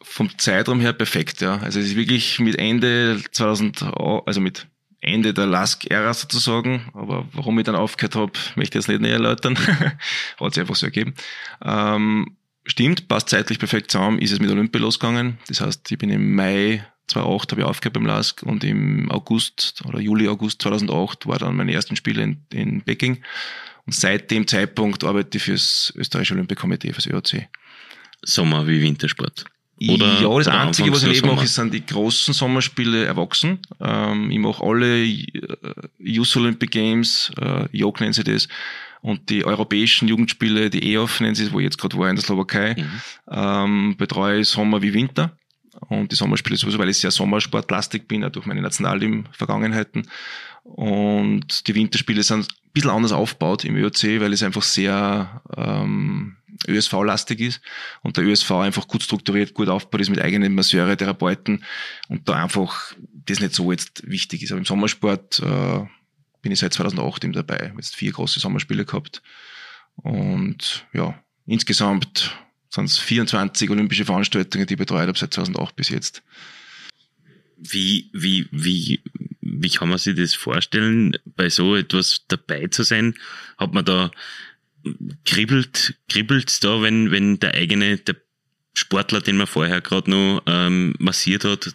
[0.00, 1.58] Vom Zeitraum her perfekt, ja.
[1.58, 3.82] Also es ist wirklich mit Ende 2000,
[4.24, 4.66] also mit
[5.00, 6.88] Ende der Lask-Ära sozusagen.
[6.94, 9.56] Aber warum ich dann aufgehört habe, möchte ich jetzt nicht näher erläutern.
[10.40, 11.14] Hat sich einfach so ergeben.
[11.64, 12.36] Ähm,
[12.66, 15.38] stimmt, passt zeitlich perfekt zusammen, ist es mit Olympia losgegangen.
[15.48, 19.82] Das heißt, ich bin im Mai 2008 habe ich aufgehört beim LASK und im August
[19.86, 23.22] oder Juli, August 2008 war dann meine ersten Spiele in, in Peking.
[23.86, 27.46] Und seit dem Zeitpunkt arbeite ich fürs österreichische Olympiakomitee, fürs ÖOC.
[28.22, 29.46] Sommer- wie Wintersport.
[29.80, 33.60] Oder ja, das Einzige, was ich nicht mache, sind die großen Sommerspiele erwachsen.
[33.80, 35.26] Ähm, ich mache alle äh,
[35.98, 38.48] Youth Olympic Games, äh, JOG nennen sie das,
[39.00, 42.16] und die europäischen Jugendspiele, die EOF nennen sie es, wo ich jetzt gerade war in
[42.16, 43.00] der Slowakei, mhm.
[43.30, 45.36] ähm, betreue Sommer wie Winter.
[45.88, 50.08] Und die Sommerspiele sowieso, weil ich sehr sommersportlastig bin, auch durch meine Nationalteam-Vergangenheiten.
[50.64, 56.37] Und die Winterspiele sind ein bisschen anders aufgebaut im ÖOC, weil es einfach sehr ähm,
[56.66, 57.60] ÖSV-lastig ist
[58.02, 61.64] und der ÖSV einfach gut strukturiert, gut aufgebaut ist mit eigenen Masseure, Therapeuten
[62.08, 62.94] und da einfach
[63.26, 64.50] das nicht so jetzt wichtig ist.
[64.50, 65.86] Aber im Sommersport äh,
[66.42, 69.22] bin ich seit 2008 eben dabei, jetzt vier große Sommerspiele gehabt
[69.96, 72.36] und ja, insgesamt
[72.70, 76.22] sind es 24 olympische Veranstaltungen, die ich betreut habe seit 2008 bis jetzt.
[77.56, 79.02] Wie, wie, wie,
[79.40, 83.14] wie kann man sich das vorstellen, bei so etwas dabei zu sein?
[83.56, 84.12] Hat man da
[85.24, 88.16] kribbelt, kribbelt's da, wenn, wenn der eigene, der
[88.74, 91.72] Sportler, den man vorher gerade noch ähm, massiert hat,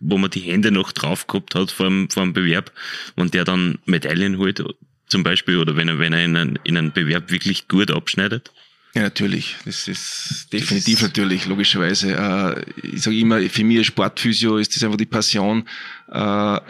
[0.00, 2.72] wo man die Hände noch drauf gehabt hat vor dem, vor dem Bewerb
[3.14, 4.64] und der dann Medaillen holt,
[5.06, 8.52] zum Beispiel, oder wenn er, wenn er in, einen, in einem Bewerb wirklich gut abschneidet?
[8.96, 9.56] Ja, natürlich.
[9.66, 12.14] Das ist definitiv das ist natürlich, logischerweise.
[12.14, 15.68] Äh, ich sage immer, für mich als Sportphysio ist das einfach die Passion,
[16.10, 16.60] äh,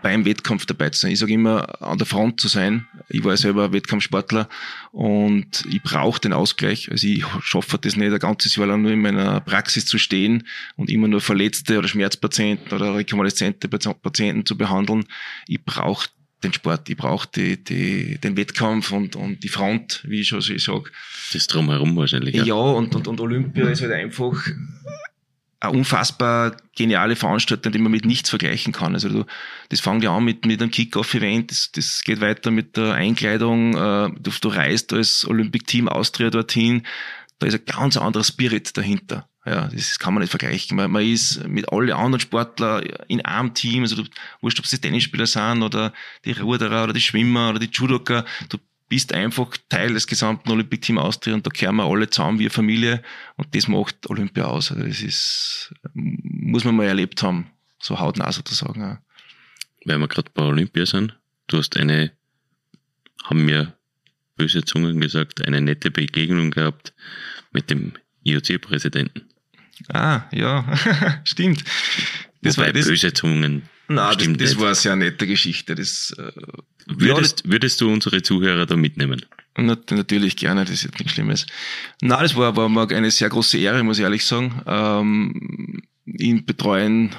[0.00, 1.10] beim Wettkampf dabei zu sein.
[1.10, 2.86] Ich sage immer, an der Front zu sein.
[3.10, 4.48] Ich war selber Wettkampfsportler
[4.92, 6.90] und ich brauche den Ausgleich.
[6.90, 10.46] Also ich schaffe das nicht, ein ganzes Jahr lang nur in meiner Praxis zu stehen
[10.76, 15.04] und immer nur verletzte oder Schmerzpatienten oder rekonvaleszente Patienten zu behandeln.
[15.46, 16.08] Ich brauche
[16.46, 20.40] den Sport, ich brauche die, die, den Wettkampf und, und die Front, wie ich schon
[20.40, 20.90] so sage.
[21.32, 22.34] Das drumherum wahrscheinlich.
[22.34, 24.46] Ja, ja und, und, und Olympia ist halt einfach
[25.60, 28.94] eine unfassbar geniale Veranstaltung, die man mit nichts vergleichen kann.
[28.94, 29.24] Also du,
[29.70, 33.74] das fängt ja an mit, mit einem Kick-Off-Event, das, das geht weiter mit der Einkleidung,
[33.74, 36.82] äh, du, du reist als Olympic Team Austria dorthin,
[37.38, 39.28] da ist ein ganz anderer Spirit dahinter.
[39.46, 40.76] Ja, das kann man nicht vergleichen.
[40.76, 44.04] Man, man ist mit allen anderen Sportlern in einem Team, also du,
[44.40, 45.92] wurscht, ob es die Tennisspieler sind oder
[46.24, 50.82] die Ruderer oder die Schwimmer oder die Judoka, du bist einfach Teil des gesamten Olympic
[50.82, 53.02] Team Austria und da kehren wir alle zusammen wie eine Familie
[53.36, 54.72] und das macht Olympia aus.
[54.72, 58.80] Also das ist, muss man mal erlebt haben, so hautnah sozusagen.
[58.80, 59.02] Ja.
[59.84, 61.16] Weil wir gerade bei Olympia sind,
[61.46, 62.10] du hast eine,
[63.22, 63.76] haben mir
[64.36, 66.92] böse Zungen gesagt, eine nette Begegnung gehabt
[67.52, 67.92] mit dem
[68.24, 69.25] IOC-Präsidenten.
[69.92, 70.64] Ah, ja,
[71.24, 71.64] stimmt.
[72.42, 73.68] Das Wobei war das, böse Zungen.
[73.88, 75.74] Nein, das, das war eine sehr nette Geschichte.
[75.74, 76.32] Das, äh,
[76.86, 79.24] würdest, ja, würdest du unsere Zuhörer da mitnehmen?
[79.56, 81.46] Natürlich gerne, das ist jetzt nichts Schlimmes.
[82.02, 86.44] Na, das war, war mir eine sehr große Ehre, muss ich ehrlich sagen, ähm, ihn
[86.44, 87.14] betreuen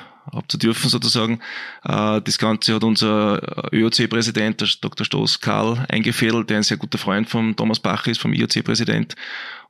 [0.47, 1.39] zu dürfen sozusagen.
[1.83, 5.05] Äh, das Ganze hat unser ÖOC-Präsident, der Dr.
[5.05, 9.15] Stoß Karl, eingefädelt, der ein sehr guter Freund von Thomas Bach ist, vom IOC-Präsident.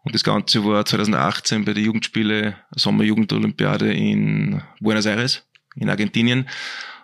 [0.08, 5.44] Und das Ganze war 2018 bei der Jugendspiele, Sommerjugendolympiade in Buenos Aires,
[5.76, 6.48] in Argentinien.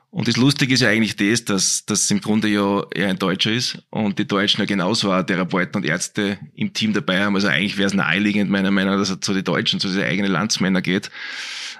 [0.09, 3.51] Und das Lustige ist ja eigentlich das, dass das im Grunde ja er ein Deutscher
[3.51, 7.35] ist und die Deutschen ja genauso auch Therapeuten und Ärzte im Team dabei haben.
[7.35, 10.05] Also eigentlich wäre es naheliegend, meiner Meinung nach, dass er zu den Deutschen, zu seinen
[10.05, 11.11] eigenen Landsmänner geht.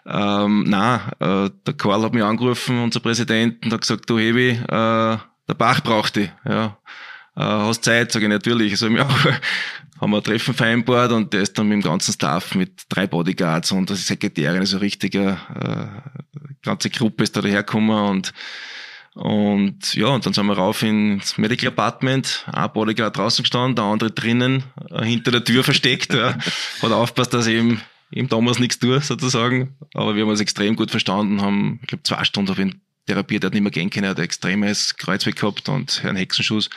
[0.06, 4.50] Ähm, na, äh, der Karl hat mich angerufen, unser Präsident, und hat gesagt, du Hebi,
[4.50, 6.32] äh, der Bach braucht dich.
[6.44, 6.78] Ja.
[7.38, 8.12] Äh, hast Zeit?
[8.12, 8.74] Sag ich natürlich.
[8.74, 9.08] Also, ja,
[10.04, 13.08] haben wir ein Treffen vereinbart und der ist dann mit dem ganzen Staff, mit drei
[13.08, 18.34] Bodyguards und der Sekretärin, also richtiger, äh, ganze Gruppe ist da dahergekommen und
[19.16, 23.86] und ja, und dann sind wir rauf ins Medical Apartment, ein Bodyguard draußen gestanden, der
[23.86, 26.36] andere drinnen, äh, hinter der Tür versteckt, ja.
[26.82, 27.80] hat aufgepasst, dass eben,
[28.12, 29.78] eben damals nichts tue, sozusagen.
[29.94, 33.44] Aber wir haben uns extrem gut verstanden, haben, ich glaube, zwei Stunden auf ihn therapiert,
[33.44, 36.72] er hat nicht mehr gehen können, er hat ein extremes Kreuzweg gehabt und einen Hexenschuss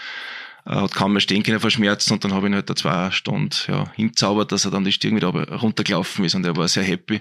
[0.67, 3.11] hat kaum mehr stehen können vor Schmerzen und dann habe ich ihn halt da zwei
[3.13, 6.83] Stunden ja, hinzaubert, dass er dann die Stirn wieder runtergelaufen ist und er war sehr
[6.83, 7.21] happy.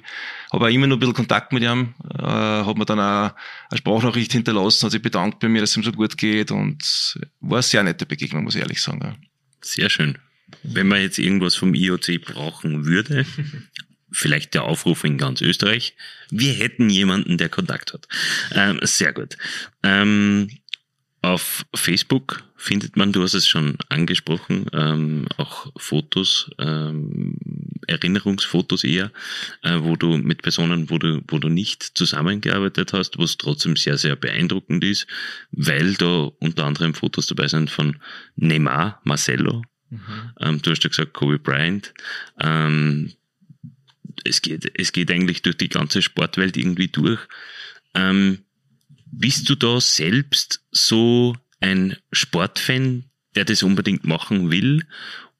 [0.52, 3.36] Habe auch immer noch ein bisschen Kontakt mit ihm, äh, hat mir dann auch
[3.70, 7.20] eine Sprachnachricht hinterlassen, hat sich bedankt bei mir, dass es ihm so gut geht und
[7.40, 9.02] war eine sehr nette Begegnung, muss ich ehrlich sagen.
[9.04, 9.16] Ja.
[9.62, 10.18] Sehr schön.
[10.64, 13.26] Wenn man jetzt irgendwas vom IOC brauchen würde,
[14.12, 15.96] vielleicht der Aufruf in ganz Österreich,
[16.32, 18.08] wir hätten jemanden, der Kontakt hat.
[18.54, 19.38] Ähm, sehr gut.
[19.84, 20.50] Ähm,
[21.34, 27.38] auf Facebook findet man, du hast es schon angesprochen, ähm, auch Fotos, ähm,
[27.88, 29.12] Erinnerungsfotos eher,
[29.64, 33.98] äh, wo du mit Personen, wo du, wo du nicht zusammengearbeitet hast, was trotzdem sehr,
[33.98, 35.08] sehr beeindruckend ist,
[35.52, 37.98] weil da unter anderem Fotos dabei sind von
[38.36, 40.00] Neymar, Marcelo, mhm.
[40.40, 41.94] ähm, du hast ja gesagt Kobe Bryant,
[42.40, 43.14] ähm,
[44.24, 47.20] es geht, es geht eigentlich durch die ganze Sportwelt irgendwie durch.
[47.94, 48.40] Ähm,
[49.20, 53.06] bist du da selbst so ein Sportfan,
[53.36, 54.86] der das unbedingt machen will?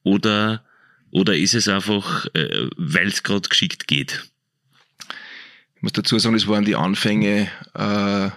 [0.02, 0.64] Oder,
[1.10, 4.24] oder ist es einfach, äh, weil es gerade geschickt geht?
[5.76, 8.30] Ich muss dazu sagen, es waren die Anfänge, äh,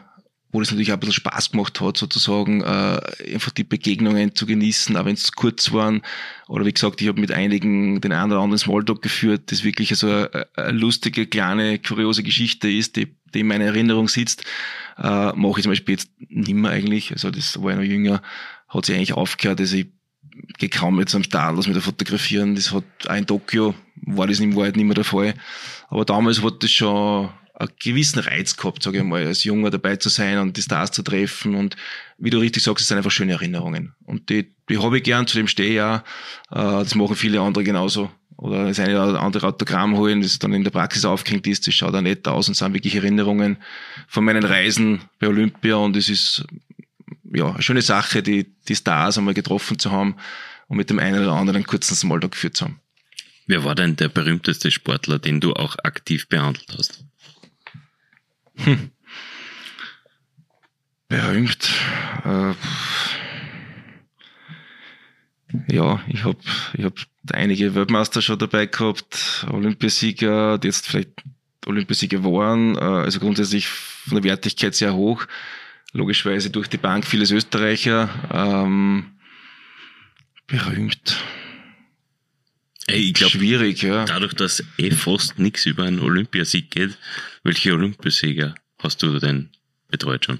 [0.51, 2.99] wo das natürlich auch ein bisschen Spaß gemacht hat, sozusagen, äh,
[3.33, 6.01] einfach die Begegnungen zu genießen, auch wenn es kurz waren.
[6.47, 9.95] Oder wie gesagt, ich habe mit einigen den einen oder anderen Smalltalk geführt, das wirklich
[9.95, 14.43] so eine, eine lustige, kleine, kuriose Geschichte ist, die, die in meiner Erinnerung sitzt
[15.01, 17.11] äh, mache ich zum Beispiel jetzt nimmer eigentlich.
[17.11, 18.21] Also das war ich noch jünger,
[18.67, 19.87] hat sich eigentlich aufgehört, also ich
[20.57, 22.55] gehe kaum jetzt am Stadlos mit der Fotografieren.
[22.55, 25.33] Das hat auch in Tokio war das in Wahrheit nicht mehr der Fall.
[25.89, 27.29] Aber damals hat das schon
[27.59, 30.91] einen gewissen Reiz gehabt, sage ich mal, als Junger dabei zu sein und die Stars
[30.91, 31.55] zu treffen.
[31.55, 31.75] Und
[32.17, 33.93] wie du richtig sagst, es sind einfach schöne Erinnerungen.
[34.05, 35.99] Und die, die habe ich gern, zu dem stehe ich auch.
[36.51, 40.53] Äh, das machen viele andere genauso oder das eine oder andere Autogramm holen, das dann
[40.53, 43.57] in der Praxis aufgehängt ist, das schaut auch nett aus und sind wirklich Erinnerungen
[44.07, 46.45] von meinen Reisen bei Olympia und es ist
[47.33, 50.15] ja eine schöne Sache, die, die Stars einmal getroffen zu haben
[50.67, 52.79] und mit dem einen oder anderen einen kurzen Smalltalk geführt zu haben.
[53.45, 57.03] Wer war denn der berühmteste Sportler, den du auch aktiv behandelt hast?
[58.63, 58.91] Hm.
[61.07, 61.69] Berühmt.
[62.23, 62.53] Äh,
[65.73, 66.37] ja, ich habe
[66.73, 66.93] ich hab
[67.33, 71.23] einige Weltmeister schon dabei gehabt, Olympiasieger, die jetzt vielleicht
[71.65, 75.25] Olympiasieger waren, äh, also grundsätzlich von der Wertigkeit sehr hoch.
[75.91, 78.09] Logischerweise durch die Bank vieles Österreicher.
[78.31, 79.19] Ähm,
[80.45, 81.23] berühmt.
[82.89, 84.05] Ey, ich glaub, Schwierig, ja.
[84.05, 86.97] Dadurch, dass eh fast nichts über einen Olympiasieg geht,
[87.43, 89.49] welche Olympiasieger hast du denn
[89.87, 90.39] betreut schon?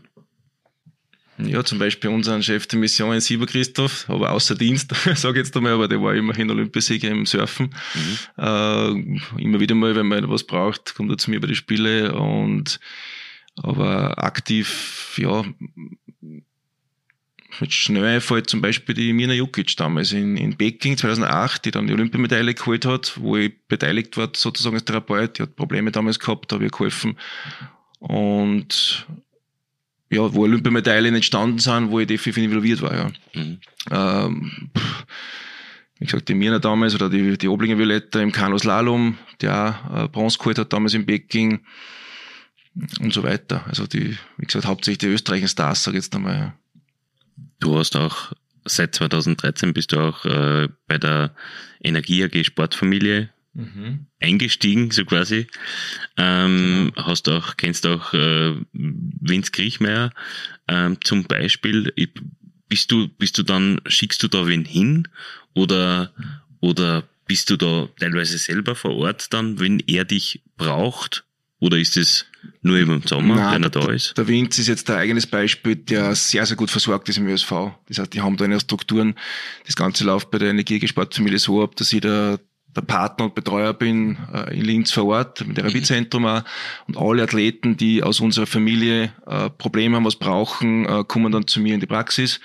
[1.41, 5.45] Ja, zum Beispiel unseren Chef der Mission, in Sieber Christoph, aber außer Dienst, sage ich
[5.45, 7.73] jetzt einmal, aber der war immerhin Olympiasieger im Surfen.
[7.93, 8.43] Mhm.
[8.43, 12.13] Äh, immer wieder mal, wenn man was braucht, kommt er zu mir bei den Spiele
[12.13, 12.79] und
[13.55, 15.45] aber aktiv, ja,
[17.59, 21.87] mit schnell fällt zum Beispiel die Mina Jukic damals in, in Peking 2008, die dann
[21.87, 25.37] die Olympiamedaille geholt hat, wo ich beteiligt war sozusagen als Therapeut.
[25.37, 27.17] Die hat Probleme damals gehabt, da habe ich geholfen.
[27.99, 29.07] Und
[30.09, 33.11] ja, wo Olympiamedaillen entstanden sind, wo ich definitiv involviert war, ja.
[33.33, 33.59] Mhm.
[33.91, 34.51] Ähm,
[35.99, 40.07] wie gesagt, die Mirna damals oder die, die Oblinger Violetta im Kanuslalom, der auch äh,
[40.07, 41.59] Bronze geholt hat damals in Peking
[43.01, 43.65] und so weiter.
[43.67, 46.35] Also die, wie gesagt, hauptsächlich die österreichischen Stars, sag ich jetzt einmal.
[46.35, 46.58] Ja.
[47.59, 48.31] Du hast auch
[48.65, 51.33] seit 2013 bist du auch äh, bei der
[51.81, 54.07] Energie AG Sportfamilie mhm.
[54.19, 55.47] eingestiegen, so quasi.
[56.17, 57.07] Ähm, genau.
[57.07, 60.11] Hast auch, kennst auch äh, Vince Kriechmeier
[60.67, 61.93] ähm, zum Beispiel.
[62.67, 65.07] Bist du, bist du dann, schickst du da wen hin
[65.53, 66.13] oder,
[66.59, 71.25] oder bist du da teilweise selber vor Ort dann, wenn er dich braucht?
[71.59, 72.25] Oder ist es
[72.61, 74.17] nur im Sommer, Nein, wenn er da ist?
[74.17, 77.71] Der Winz ist jetzt ein eigenes Beispiel, der sehr, sehr gut versorgt ist im ÖSV.
[77.87, 79.15] Das heißt, die haben da eine Strukturen.
[79.65, 82.39] Das Ganze läuft bei der Energiegesportfamilie so ab, dass ich der,
[82.75, 86.43] der Partner und Betreuer bin äh, in Linz vor Ort, im Therapiezentrum auch.
[86.87, 91.47] Und alle Athleten, die aus unserer Familie äh, Probleme haben, was brauchen, äh, kommen dann
[91.47, 92.39] zu mir in die Praxis.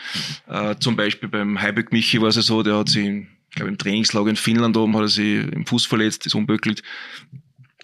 [0.49, 3.71] Äh, zum Beispiel beim Heiberg Michi war es ja so, der hat sich ich glaube,
[3.71, 6.83] im Trainingslager in Finnland oben hat er sich im Fuß verletzt, ist unböckelt.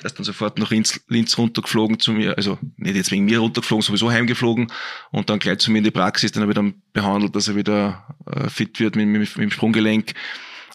[0.00, 3.38] Er ist dann sofort nach Linz, Linz runtergeflogen zu mir, also nicht jetzt wegen mir
[3.38, 4.72] runtergeflogen, sowieso heimgeflogen
[5.10, 7.56] und dann gleich zu mir in die Praxis, dann habe ich dann behandelt, dass er
[7.56, 10.14] wieder äh, fit wird mit, mit, mit dem Sprunggelenk.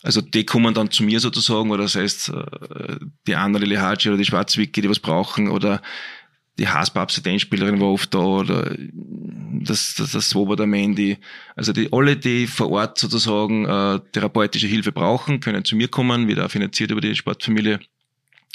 [0.04, 4.10] Also die kommen dann zu mir sozusagen, oder das heißt, äh, die Anna Lili Haji
[4.10, 5.82] oder die Schwarzwicke, die was brauchen, oder
[6.60, 8.76] die Haspa-Absidenzspielerin war oft da, oder
[9.64, 11.18] das, das, das Swoboda Mandy.
[11.56, 16.28] Also die, alle, die vor Ort sozusagen äh, therapeutische Hilfe brauchen, können zu mir kommen,
[16.28, 17.80] wieder finanziert über die Sportfamilie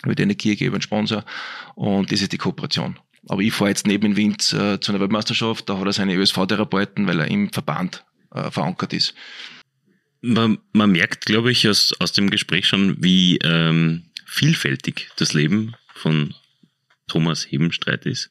[0.04, 1.24] über die Energiegeber und Sponsor.
[1.74, 2.98] Und das ist die Kooperation.
[3.28, 6.14] Aber ich fahre jetzt neben in Winz äh, zu einer Weltmeisterschaft, da hat er seine
[6.14, 9.14] ÖSV-Therapeuten, weil er im Verband äh, verankert ist.
[10.22, 15.74] Man, man merkt, glaube ich, aus, aus dem Gespräch schon, wie ähm, vielfältig das Leben
[15.94, 16.34] von
[17.08, 18.30] Thomas Hebenstreit ist.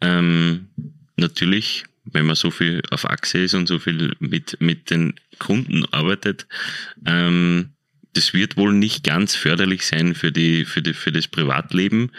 [0.00, 0.68] Ähm,
[1.16, 5.84] natürlich, wenn man so viel auf Achse ist und so viel mit, mit den Kunden
[5.86, 6.46] arbeitet,
[7.04, 7.75] ähm,
[8.16, 12.10] das wird wohl nicht ganz förderlich sein für, die, für, die, für das Privatleben.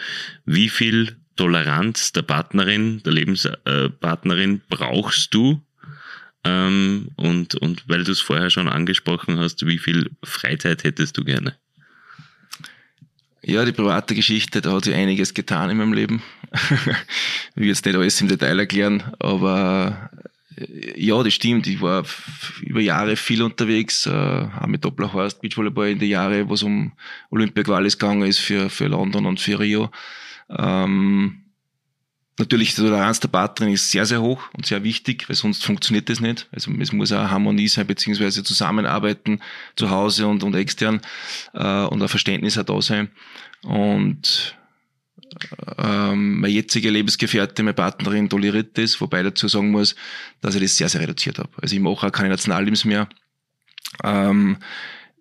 [0.44, 5.62] Wie viel Toleranz der Partnerin, der Lebenspartnerin brauchst du?
[6.44, 11.24] Ähm, und, und weil du es vorher schon angesprochen hast, wie viel Freizeit hättest du
[11.24, 11.56] gerne?
[13.42, 16.22] Ja, die private Geschichte, da hat sich einiges getan in meinem Leben.
[16.52, 20.10] ich will jetzt nicht alles im Detail erklären, aber
[20.96, 21.66] ja, das stimmt.
[21.66, 22.04] Ich war
[22.62, 26.92] über Jahre viel unterwegs, äh, auch mit Dopplerhorst, Beachvolleyball in die Jahre, wo es um
[27.30, 29.90] Olympia-Qualis gegangen ist für, für London und für Rio.
[30.50, 31.44] Ähm,
[32.38, 36.08] natürlich, die Toleranz der Partnerin ist sehr, sehr hoch und sehr wichtig, weil sonst funktioniert
[36.08, 36.48] das nicht.
[36.52, 39.40] Also es muss auch Harmonie sein, beziehungsweise zusammenarbeiten
[39.76, 41.00] zu Hause und, und extern
[41.54, 43.10] äh, und ein Verständnis auch da sein.
[43.62, 44.57] Und
[45.78, 49.94] ähm, meine jetzige Lebensgefährtin, meine Partnerin toleriert das, wobei ich dazu sagen muss,
[50.40, 51.50] dass ich das sehr, sehr reduziert habe.
[51.60, 53.08] Also ich mache auch keine Nationalteams mehr.
[54.04, 54.58] Ähm,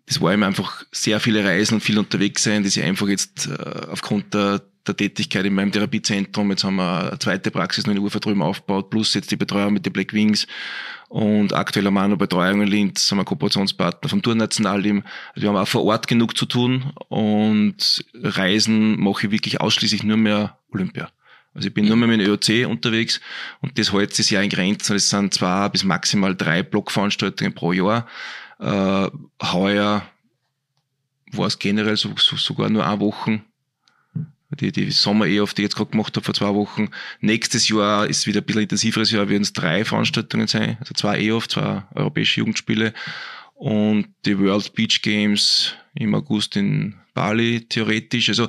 [0.06, 3.48] das war eben einfach sehr viele Reisen und viel unterwegs sein, die sich einfach jetzt
[3.48, 7.94] äh, aufgrund der, der Tätigkeit in meinem Therapiezentrum, jetzt haben wir eine zweite Praxis noch
[7.94, 10.48] in Ufer drüben aufgebaut, plus jetzt die Betreuung mit den Black Wings
[11.10, 15.04] und aktuell haben wir auch noch Betreuung in Linz, sind wir Kooperationspartner vom Tournationalteam.
[15.30, 20.04] Also wir haben auch vor Ort genug zu tun und Reisen mache ich wirklich ausschließlich
[20.04, 21.10] nur mehr Olympia.
[21.54, 23.22] Also ich bin nur mehr mit dem ÖOC unterwegs
[23.62, 24.96] und das hält sich ja in Grenzen.
[24.96, 28.06] Es sind zwei bis maximal drei Blockveranstaltungen pro Jahr.
[28.60, 29.08] Äh,
[29.42, 30.04] heuer
[31.32, 33.42] war es generell so, so, sogar nur eine Woche
[34.52, 36.90] die, die Sommer-E, auf die ich jetzt gerade gemacht habe vor zwei Wochen.
[37.20, 41.20] Nächstes Jahr ist wieder ein bisschen intensiveres Jahr, werden es drei Veranstaltungen sein, also zwei
[41.22, 42.94] E-Off, zwei europäische Jugendspiele
[43.56, 48.30] und die World Beach Games im August in Bali theoretisch.
[48.30, 48.48] Also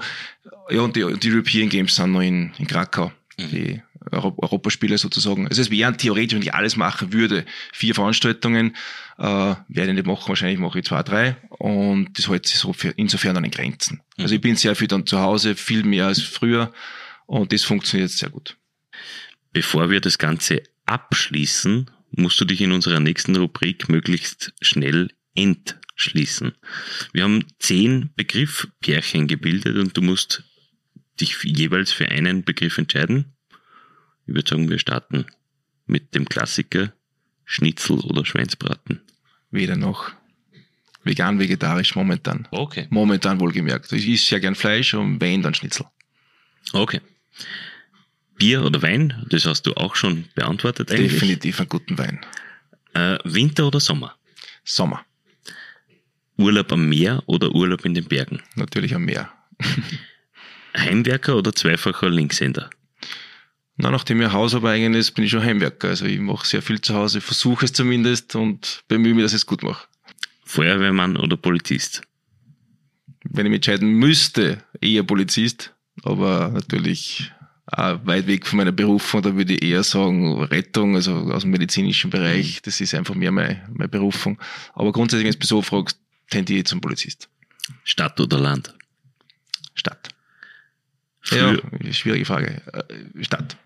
[0.71, 3.11] ja, und die, die European Games sind noch in, in Krakau.
[3.39, 3.49] Mhm.
[3.51, 3.83] Die
[4.13, 5.49] Europaspiele sozusagen.
[5.49, 8.77] Also es wären theoretisch, wenn ich alles machen würde, vier Veranstaltungen,
[9.19, 12.73] äh, werde ich nicht machen, wahrscheinlich mache ich zwei, drei und das hält sich so
[12.73, 14.03] für, insofern an den Grenzen.
[14.17, 14.23] Mhm.
[14.23, 16.73] Also ich bin sehr viel dann zu Hause, viel mehr als früher
[17.27, 18.57] und das funktioniert sehr gut.
[19.53, 26.53] Bevor wir das Ganze abschließen, musst du dich in unserer nächsten Rubrik möglichst schnell entschließen.
[27.13, 30.45] Wir haben zehn Begriffpärchen gebildet und du musst
[31.21, 33.37] dich jeweils für einen Begriff entscheiden.
[34.29, 35.25] Ich würde sagen, wir starten
[35.87, 36.93] mit dem Klassiker
[37.47, 39.01] Schnitzel oder Schweinsbraten?
[39.51, 40.11] Weder noch.
[41.03, 42.47] Vegan, vegetarisch momentan.
[42.51, 42.87] Okay.
[42.91, 43.91] Momentan wohlgemerkt.
[43.93, 45.87] Ich esse sehr gern Fleisch und wenn, dann Schnitzel.
[46.75, 47.01] Okay.
[48.37, 51.13] Bier oder Wein, das hast du auch schon beantwortet eigentlich.
[51.13, 52.21] Definitiv einen guten Wein.
[52.93, 54.15] Äh, Winter oder Sommer?
[54.63, 55.07] Sommer.
[56.37, 58.43] Urlaub am Meer oder Urlaub in den Bergen?
[58.57, 59.33] Natürlich am Meer.
[60.77, 62.69] Heimwerker oder zweifacher Linkshänder?
[63.81, 65.89] Na, nachdem ich Haus habe eigenes, bin ich schon Heimwerker.
[65.89, 69.39] Also ich mache sehr viel zu Hause, versuche es zumindest und bemühe mich, dass ich
[69.39, 69.87] es gut mache.
[70.45, 72.03] Feuerwehrmann oder Polizist?
[73.23, 77.31] Wenn ich mich entscheiden müsste, eher Polizist, aber natürlich
[77.67, 81.53] auch weit weg von meiner Berufung, da würde ich eher sagen Rettung, also aus dem
[81.53, 84.41] medizinischen Bereich, das ist einfach mehr meine, meine Berufung.
[84.75, 86.01] Aber grundsätzlich, wenn du mich so fragst,
[86.31, 87.29] tendiere ich zum Polizist.
[87.85, 88.75] Stadt oder Land?
[89.75, 90.09] Stadt.
[91.21, 92.63] Früher, Ja, schwierige Frage.
[92.73, 93.57] Äh, Stadt.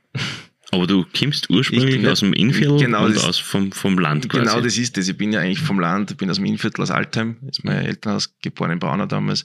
[0.70, 4.44] Aber du kommst ursprünglich aus dem Innviertel Genau, und das- aus vom, vom Land quasi.
[4.44, 5.08] Genau das ist es.
[5.08, 7.84] Ich bin ja eigentlich vom Land, ich bin aus dem Innviertel, aus Altheim, ist mein
[7.84, 9.44] Elternhaus, geboren in Braunau damals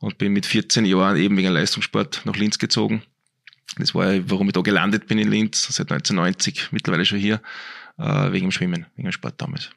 [0.00, 3.02] und bin mit 14 Jahren eben wegen Leistungssport nach Linz gezogen.
[3.78, 7.40] Das war ja, warum ich da gelandet bin in Linz, seit 1990, mittlerweile schon hier,
[7.98, 9.70] äh, wegen dem Schwimmen, wegen dem Sport damals.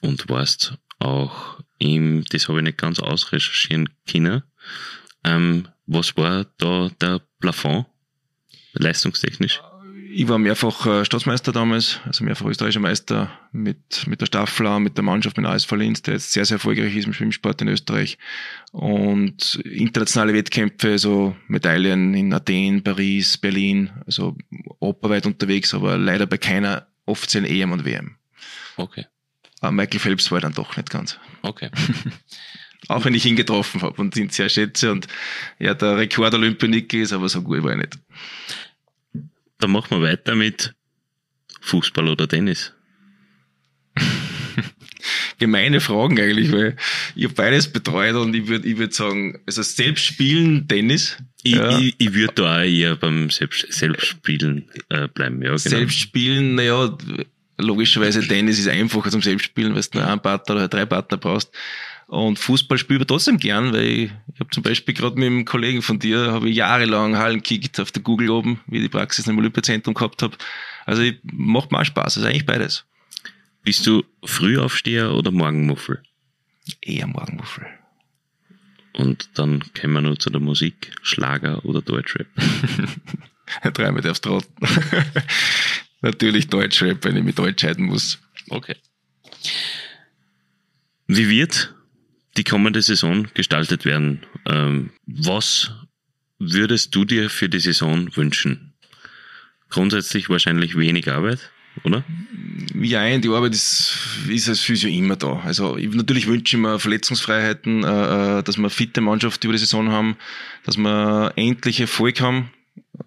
[0.00, 4.42] Und warst auch im, das habe ich nicht ganz ausrecherchieren können.
[5.24, 7.86] Ähm, was war da der Plafond?
[8.78, 9.60] Leistungstechnisch?
[10.10, 14.96] Ich war mehrfach äh, Staatsmeister damals, also mehrfach österreichischer Meister mit, mit der Staffel, mit
[14.96, 17.68] der Mannschaft, mit dem ASV Linz, der jetzt sehr, sehr erfolgreich ist im Schwimmsport in
[17.68, 18.16] Österreich.
[18.72, 24.36] Und internationale Wettkämpfe, also Medaillen in Athen, Paris, Berlin, also
[24.80, 28.16] europaweit unterwegs, aber leider bei keiner offiziellen EM und WM.
[28.76, 29.06] Okay,
[29.60, 31.18] Aber Michael Phelps war dann doch nicht ganz.
[31.42, 31.70] okay.
[32.86, 35.08] Auch wenn ich ihn getroffen habe und ihn sehr schätze und
[35.58, 37.98] er der Rekord-Olympionik ist, aber so gut war er nicht.
[39.58, 40.74] Dann machen wir weiter mit
[41.60, 42.72] Fußball oder Tennis.
[45.38, 46.76] gemeine Fragen eigentlich, weil
[47.14, 51.54] ich habe beides betreut und ich würde ich würd sagen, also selbst spielen Tennis, Ich,
[51.54, 51.78] Ja.
[51.78, 55.36] ich, ich würde da auch eher beim Selbst, Selbstspielen äh, bleiben.
[55.42, 55.58] Ja, genau.
[55.58, 56.96] selbst spielen, naja,
[57.56, 61.50] logischerweise Tennis ist einfacher zum Selbstspielen, weil du nur einen Partner oder drei Partner brauchst.
[62.08, 65.44] Und Fußball spiele ich trotzdem gern, weil ich, ich habe zum Beispiel gerade mit einem
[65.44, 68.88] Kollegen von dir, habe ich jahrelang Hallen gekickt auf der Google oben, wie ich die
[68.88, 70.34] Praxis im Olympiazentrum gehabt habe.
[70.86, 72.86] Also ich, macht auch Spaß, also eigentlich beides.
[73.62, 76.02] Bist du Frühaufsteher oder Morgenmuffel?
[76.80, 77.66] Eher Morgenmuffel.
[78.94, 82.26] Und dann kommen wir noch zu der Musik, Schlager oder Deutschrap.
[83.74, 84.48] Dreimal darfst du raten.
[86.00, 88.18] Natürlich Deutschrap, wenn ich mich Deutsch entscheiden muss.
[88.48, 88.76] Okay.
[91.06, 91.74] Wie wird
[92.38, 94.20] die kommende Saison gestaltet werden?
[94.46, 95.72] Ähm, was
[96.38, 98.72] würdest du dir für die Saison wünschen?
[99.68, 101.50] Grundsätzlich wahrscheinlich wenig Arbeit,
[101.84, 102.04] oder?
[102.74, 105.40] Ja, die Arbeit ist, ist als Physio immer da.
[105.44, 109.52] Also ich, natürlich wünsche ich mir Verletzungsfreiheiten, äh, äh, dass wir eine fitte Mannschaft über
[109.52, 110.16] die Saison haben,
[110.64, 112.50] dass wir endlich Erfolg haben.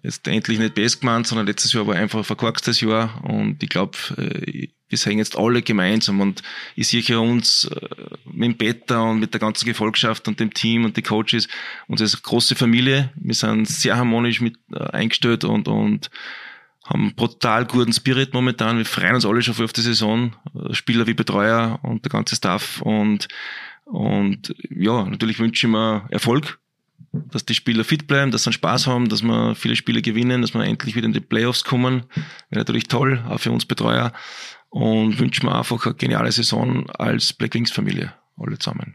[0.02, 3.68] Jetzt endlich nicht best gemeint, sondern letztes Jahr war einfach ein verkorkstes Jahr und ich
[3.68, 6.42] glaube, äh, wir sind jetzt alle gemeinsam und
[6.76, 7.86] ich sehe uns äh,
[8.26, 11.48] mit dem Peter und mit der ganzen Gefolgschaft und dem Team und die Coaches,
[11.88, 13.10] uns als große Familie.
[13.16, 16.10] Wir sind sehr harmonisch mit äh, eingestellt und, und
[16.84, 18.76] haben einen brutal guten Spirit momentan.
[18.76, 20.36] Wir freuen uns alle schon auf die Saison.
[20.54, 22.82] Äh, Spieler wie Betreuer und der ganze Staff.
[22.82, 23.28] Und,
[23.84, 26.58] und ja, natürlich wünsche ich mir Erfolg,
[27.12, 30.42] dass die Spieler fit bleiben, dass sie einen Spaß haben, dass wir viele Spiele gewinnen,
[30.42, 32.04] dass wir endlich wieder in die Playoffs kommen.
[32.50, 34.12] Wäre natürlich toll, auch für uns Betreuer.
[34.72, 38.94] Und wünsche mir einfach eine geniale Saison als Black Wings Familie, alle zusammen.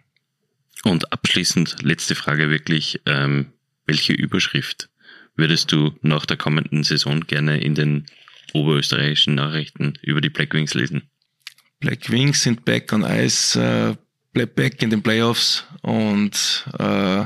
[0.84, 3.54] Und abschließend, letzte Frage wirklich, ähm,
[3.86, 4.90] welche Überschrift
[5.36, 8.08] würdest du nach der kommenden Saison gerne in den
[8.54, 11.04] oberösterreichischen Nachrichten über die Black Wings lesen?
[11.80, 13.96] Black Wings sind back on ice, äh,
[14.34, 17.26] back in den Playoffs und äh,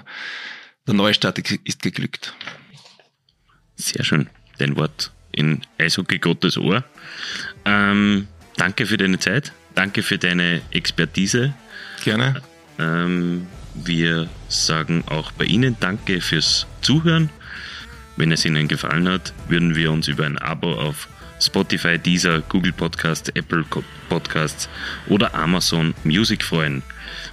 [0.88, 2.34] der Neustart ist geglückt.
[3.76, 4.30] Sehr schön.
[4.58, 6.84] Dein Wort in Eishockey Gottes Ohr.
[7.64, 8.28] Ähm,
[8.58, 9.54] danke für deine Zeit.
[9.76, 11.54] Danke für deine Expertise.
[12.04, 12.42] Gerne.
[12.80, 17.30] Ähm, wir sagen auch bei Ihnen Danke fürs Zuhören.
[18.18, 21.08] Wenn es Ihnen gefallen hat, würden wir uns über ein Abo auf
[21.40, 23.66] Spotify, Deezer, Google Podcast, Apple
[24.10, 24.70] Podcasts
[25.08, 26.84] oder Amazon Music freuen.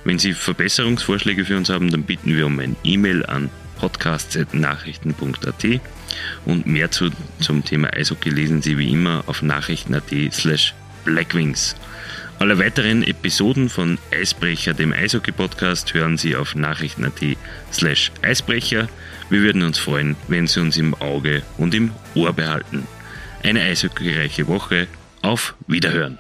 [0.05, 5.81] Wenn Sie Verbesserungsvorschläge für uns haben, dann bitten wir um ein E-Mail an podcast.nachrichten.at
[6.47, 7.11] und mehr zu,
[7.41, 10.75] zum Thema Eishockey lesen Sie wie immer auf nachrichten.at slash
[11.09, 11.75] blackwings.
[12.39, 17.37] Alle weiteren Episoden von Eisbrecher, dem Eishockey-Podcast, hören Sie auf nachrichten.at
[17.73, 18.89] slash Eisbrecher.
[19.31, 22.87] Wir würden uns freuen, wenn Sie uns im Auge und im Ohr behalten.
[23.43, 24.87] Eine eishockeyreiche Woche
[25.23, 26.19] Auf Wiederhören.